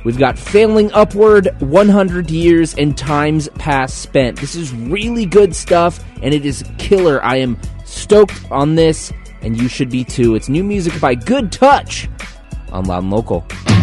We've 0.04 0.20
got 0.20 0.38
Failing 0.38 0.92
Upward, 0.94 1.50
100 1.62 2.30
Years, 2.30 2.76
and 2.76 2.96
Times 2.96 3.50
Past 3.56 4.04
Spent. 4.04 4.40
This 4.40 4.56
is 4.56 4.72
really 4.72 5.26
good 5.26 5.56
stuff, 5.56 6.04
and 6.22 6.34
it 6.34 6.46
is 6.46 6.64
killer. 6.78 7.24
I 7.24 7.38
am 7.38 7.60
stoked 7.86 8.40
on 8.52 8.76
this, 8.76 9.12
and 9.42 9.60
you 9.60 9.68
should 9.68 9.90
be 9.90 10.04
too. 10.04 10.36
It's 10.36 10.50
new 10.50 10.64
music 10.64 11.00
by 11.02 11.16
Good 11.16 11.52
Touch 11.52 12.08
on 12.72 12.86
Loud 12.86 13.04
and 13.04 13.12
Local. 13.12 13.75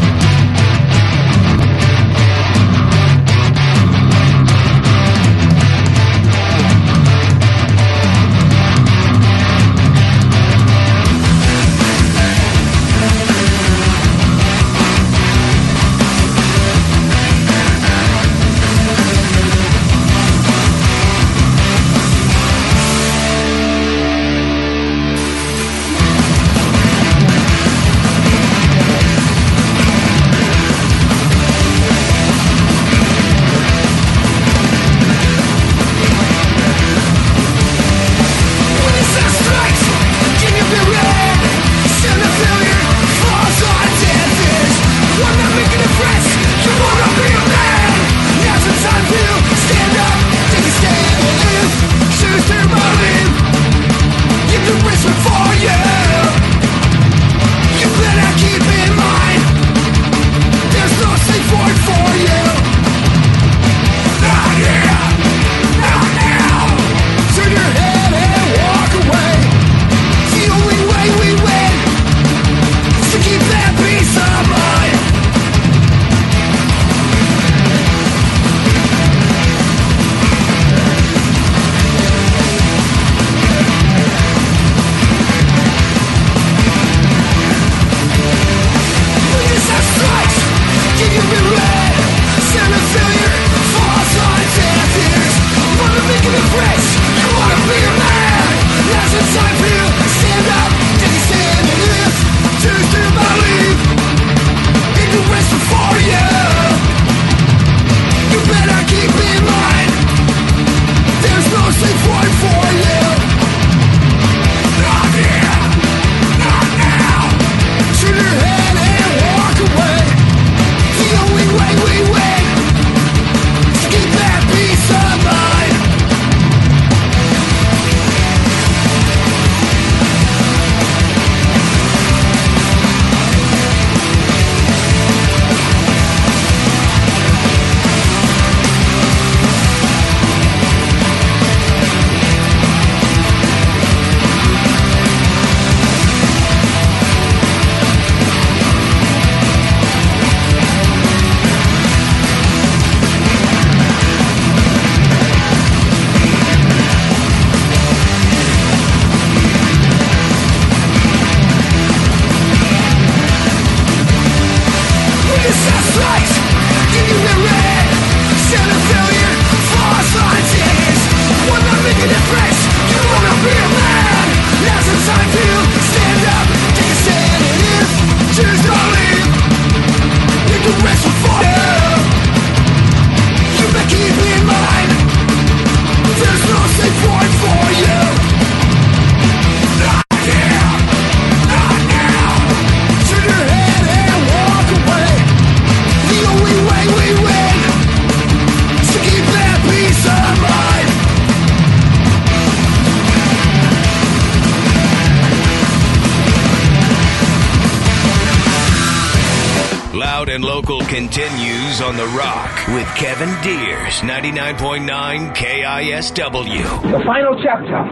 and 210.32 210.42
Local 210.42 210.80
continues 210.86 211.82
on 211.82 211.94
The 211.94 212.06
Rock 212.16 212.66
with 212.68 212.86
Kevin 212.96 213.28
Deers, 213.42 214.00
99.9 214.00 215.36
KISW. 215.36 216.90
The 216.90 217.04
final 217.04 217.38
chapter, 217.42 217.84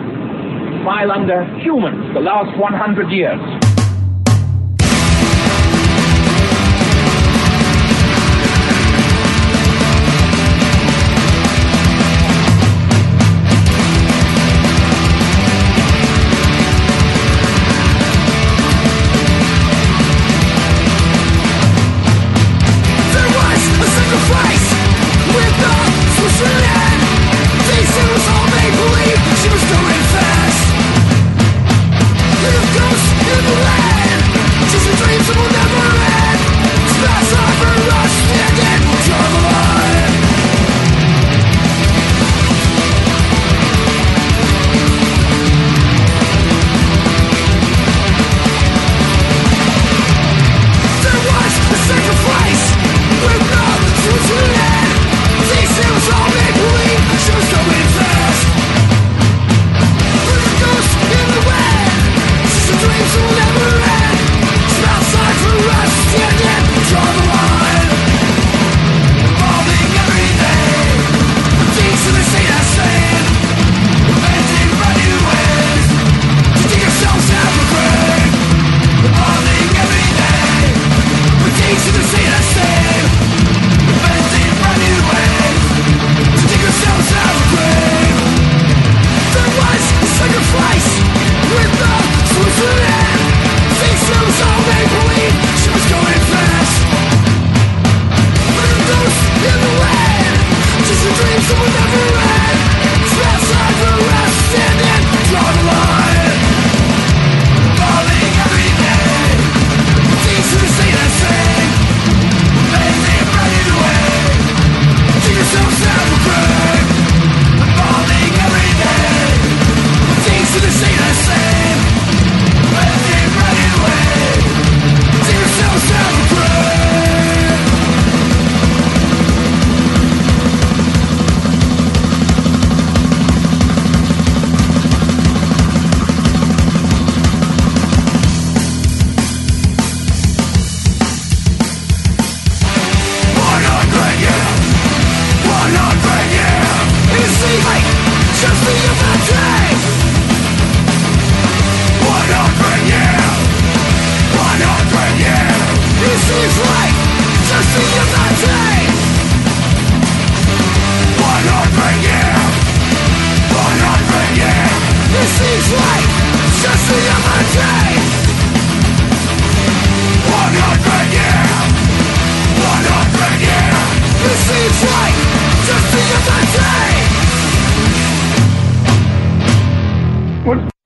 file 0.83 1.13
under 1.13 1.45
humans, 1.61 2.15
the 2.15 2.21
last 2.21 2.57
100 2.59 3.11
years. 3.11 3.60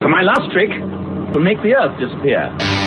For 0.01 0.09
my 0.09 0.21
last 0.21 0.51
trick 0.51 0.69
will 1.33 1.41
make 1.41 1.61
the 1.63 1.75
earth 1.75 1.99
disappear. 1.99 2.84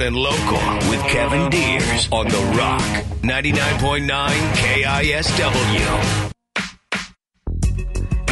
Loud 0.00 0.06
and 0.06 0.16
Local 0.16 0.88
with 0.88 1.02
Kevin 1.08 1.50
Deers 1.50 2.08
on 2.10 2.26
The 2.26 2.38
Rock, 2.56 2.80
99.9 3.20 4.08
KISW. 4.54 6.32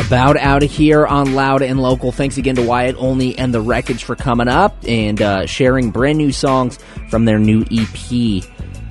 About 0.07 0.39
out 0.39 0.63
of 0.63 0.71
here 0.71 1.07
on 1.07 1.35
Loud 1.35 1.61
and 1.61 1.79
Local. 1.79 2.11
Thanks 2.11 2.39
again 2.39 2.55
to 2.55 2.63
Wyatt 2.63 2.97
Olney 2.97 3.37
and 3.37 3.53
the 3.53 3.61
Wreckage 3.61 4.05
for 4.05 4.17
coming 4.17 4.49
up 4.49 4.79
and 4.87 5.21
uh, 5.21 5.45
sharing 5.45 5.91
brand 5.91 6.17
new 6.17 6.33
songs 6.33 6.79
from 7.11 7.27
their 7.27 7.39
new 7.39 7.61
EP. 7.71 8.43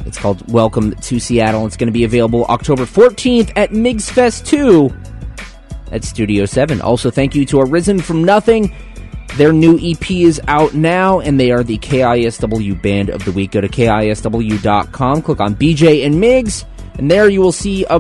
It's 0.06 0.20
called 0.20 0.52
Welcome 0.52 0.94
to 0.94 1.20
Seattle. 1.20 1.66
It's 1.66 1.78
going 1.78 1.88
to 1.88 1.94
be 1.94 2.04
available 2.04 2.46
October 2.46 2.84
14th 2.84 3.54
at 3.56 3.74
Miggs 3.74 4.08
Fest 4.08 4.46
2 4.46 4.96
at 5.92 6.04
Studio 6.04 6.46
7. 6.46 6.80
Also, 6.82 7.10
thank 7.10 7.34
you 7.34 7.44
to 7.48 7.60
Arisen 7.60 8.00
from 8.00 8.24
Nothing. 8.24 8.72
Their 9.36 9.54
new 9.54 9.78
EP 9.82 10.10
is 10.10 10.42
out 10.48 10.74
now, 10.74 11.20
and 11.20 11.40
they 11.40 11.52
are 11.52 11.64
the 11.64 11.78
KISW 11.78 12.82
Band 12.82 13.10
of 13.10 13.24
the 13.26 13.32
Week. 13.32 13.52
Go 13.52 13.62
to 13.62 13.68
KISW.com, 13.68 15.22
click 15.22 15.40
on 15.40 15.56
BJ 15.56 16.06
and 16.06 16.20
Miggs, 16.20 16.66
and 16.98 17.12
there 17.12 17.30
you 17.30 17.42
will 17.42 17.52
see 17.52 17.86
a 17.90 18.00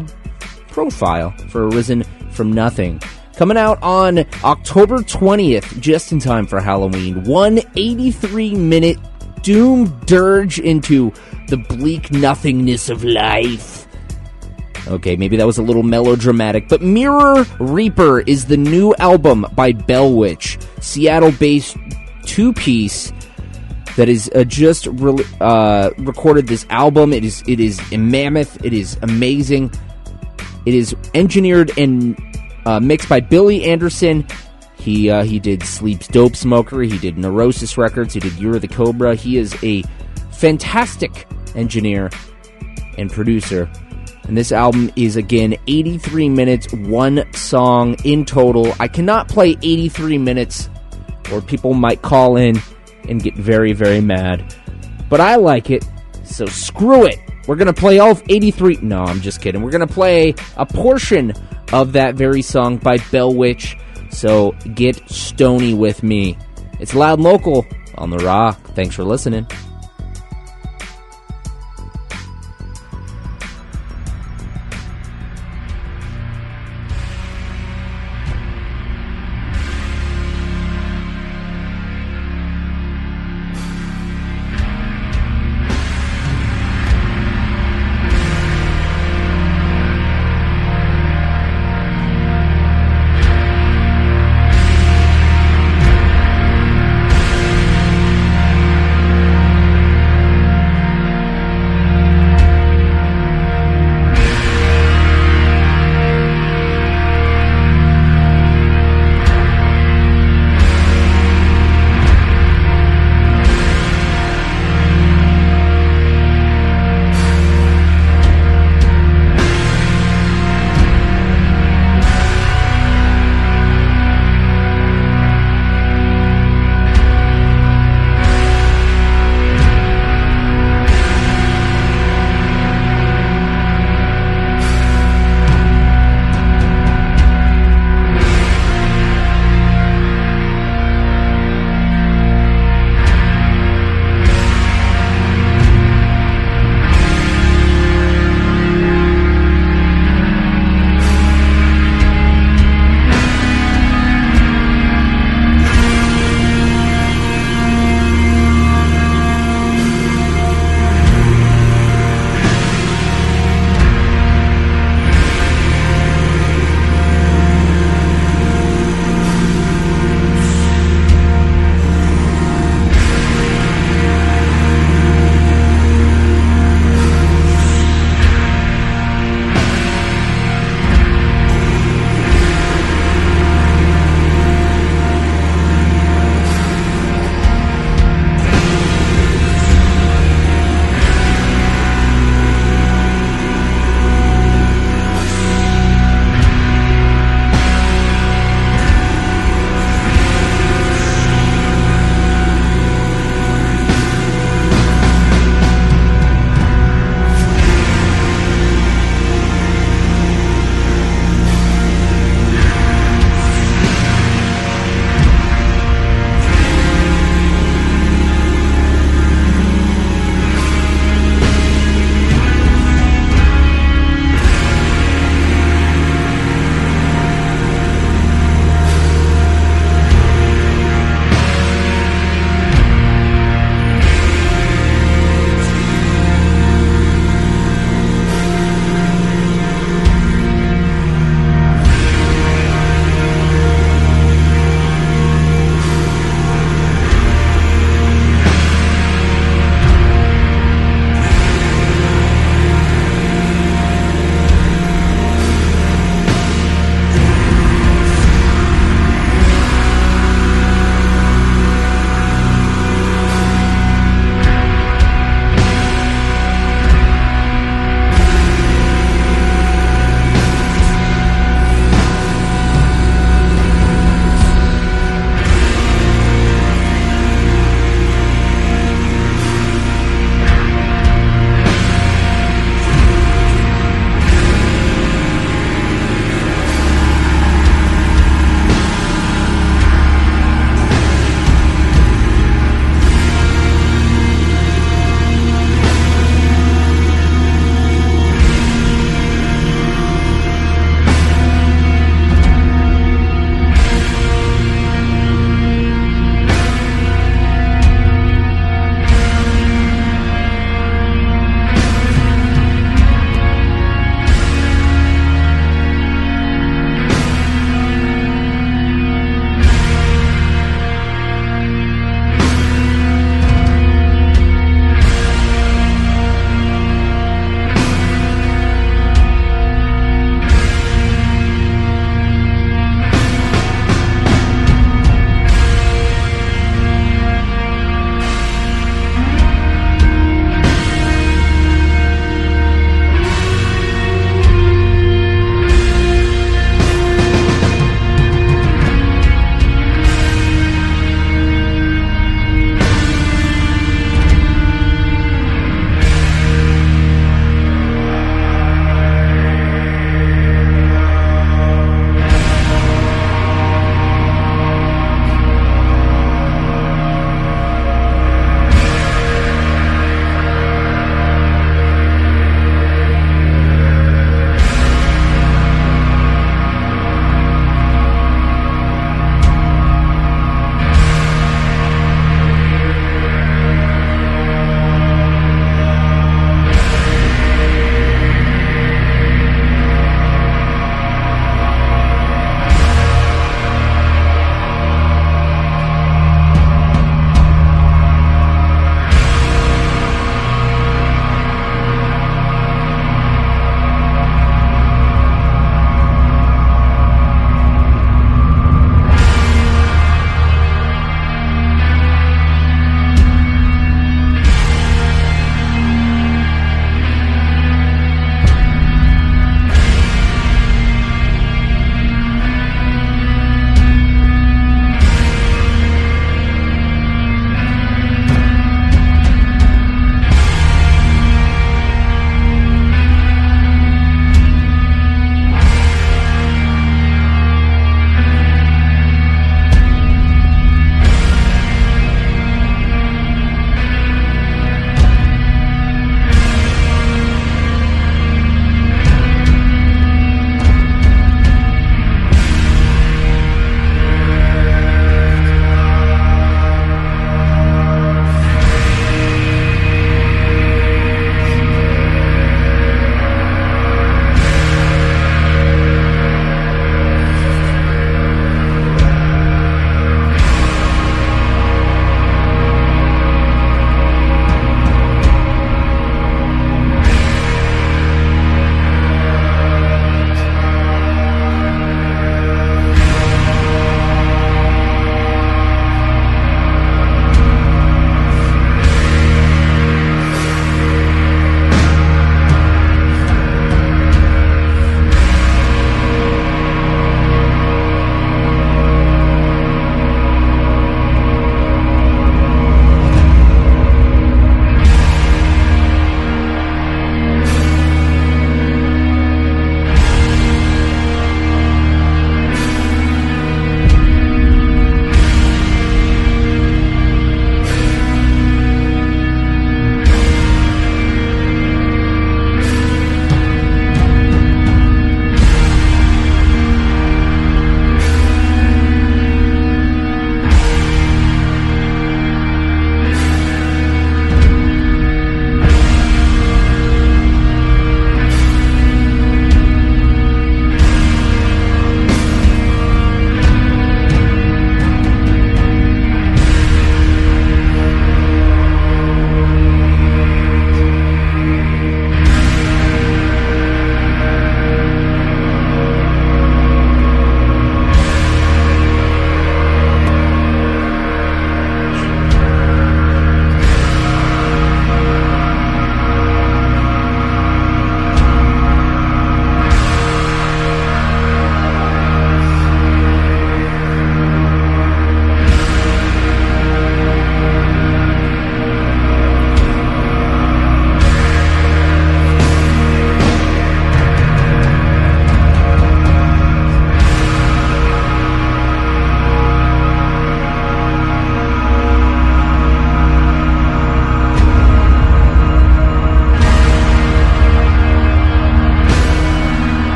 profile 0.69 1.31
for 1.49 1.67
Arisen 1.67 2.03
from 2.31 2.51
Nothing. 2.51 2.99
Coming 3.35 3.57
out 3.57 3.81
on 3.83 4.19
October 4.43 4.97
20th, 4.97 5.79
just 5.79 6.11
in 6.11 6.19
time 6.19 6.47
for 6.47 6.59
Halloween. 6.59 7.23
One 7.23 7.59
83 7.75 8.55
minute 8.55 8.97
doom 9.43 9.85
dirge 10.05 10.59
into 10.59 11.13
the 11.47 11.57
bleak 11.57 12.11
nothingness 12.11 12.89
of 12.89 13.03
life. 13.03 13.86
Okay, 14.87 15.15
maybe 15.15 15.37
that 15.37 15.45
was 15.45 15.57
a 15.57 15.63
little 15.63 15.83
melodramatic, 15.83 16.69
but 16.69 16.81
Mirror 16.81 17.45
Reaper 17.59 18.21
is 18.21 18.45
the 18.45 18.57
new 18.57 18.95
album 18.99 19.45
by 19.53 19.73
Bell 19.73 20.13
Witch, 20.13 20.57
Seattle-based 20.79 21.75
two-piece 22.25 23.11
that 23.97 24.07
is 24.07 24.29
uh, 24.35 24.43
just 24.43 24.85
re- 24.87 25.25
uh, 25.41 25.89
recorded 25.97 26.47
this 26.47 26.65
album. 26.69 27.11
It 27.11 27.25
is 27.25 27.43
it 27.47 27.59
is 27.59 27.81
a 27.91 27.97
mammoth. 27.97 28.63
It 28.63 28.71
is 28.71 28.97
amazing. 29.01 29.71
It 30.65 30.73
is 30.73 30.95
engineered 31.15 31.71
and 31.77 32.15
uh, 32.65 32.79
mixed 32.79 33.09
by 33.09 33.19
Billy 33.19 33.65
Anderson. 33.65 34.25
He 34.77 35.09
uh, 35.09 35.23
he 35.23 35.39
did 35.39 35.63
Sleep's 35.63 36.07
Dope 36.07 36.35
Smoker. 36.35 36.81
He 36.81 36.97
did 36.99 37.17
Neurosis 37.17 37.77
Records. 37.77 38.13
He 38.13 38.19
did 38.19 38.33
You're 38.33 38.59
the 38.59 38.67
Cobra. 38.67 39.15
He 39.15 39.37
is 39.37 39.57
a 39.63 39.81
fantastic 40.31 41.27
engineer 41.55 42.11
and 42.99 43.11
producer. 43.11 43.69
And 44.27 44.37
this 44.37 44.51
album 44.51 44.91
is 44.95 45.15
again 45.15 45.55
83 45.67 46.29
minutes, 46.29 46.73
one 46.73 47.31
song 47.33 47.95
in 48.03 48.25
total. 48.25 48.73
I 48.79 48.87
cannot 48.87 49.29
play 49.29 49.57
83 49.61 50.17
minutes, 50.17 50.69
or 51.31 51.41
people 51.41 51.73
might 51.73 52.01
call 52.01 52.35
in 52.35 52.59
and 53.07 53.23
get 53.23 53.35
very, 53.35 53.73
very 53.73 54.01
mad. 54.01 54.53
But 55.09 55.21
I 55.21 55.35
like 55.35 55.69
it, 55.69 55.85
so 56.23 56.45
screw 56.45 57.05
it. 57.05 57.19
We're 57.47 57.55
going 57.55 57.73
to 57.73 57.73
play 57.73 57.99
all 57.99 58.19
83. 58.27 58.79
No, 58.81 59.03
I'm 59.03 59.21
just 59.21 59.41
kidding. 59.41 59.61
We're 59.61 59.71
going 59.71 59.87
to 59.87 59.93
play 59.93 60.35
a 60.57 60.65
portion 60.65 61.31
of 61.71 61.93
that 61.93 62.15
very 62.15 62.41
song 62.41 62.77
by 62.77 62.97
Bell 63.11 63.33
Witch. 63.33 63.77
So 64.09 64.51
get 64.73 65.09
stony 65.09 65.73
with 65.73 66.03
me. 66.03 66.37
It's 66.81 66.93
Loud 66.93 67.21
Local 67.21 67.65
on 67.95 68.09
The 68.09 68.17
Rock. 68.17 68.59
Thanks 68.75 68.95
for 68.95 69.05
listening. 69.05 69.47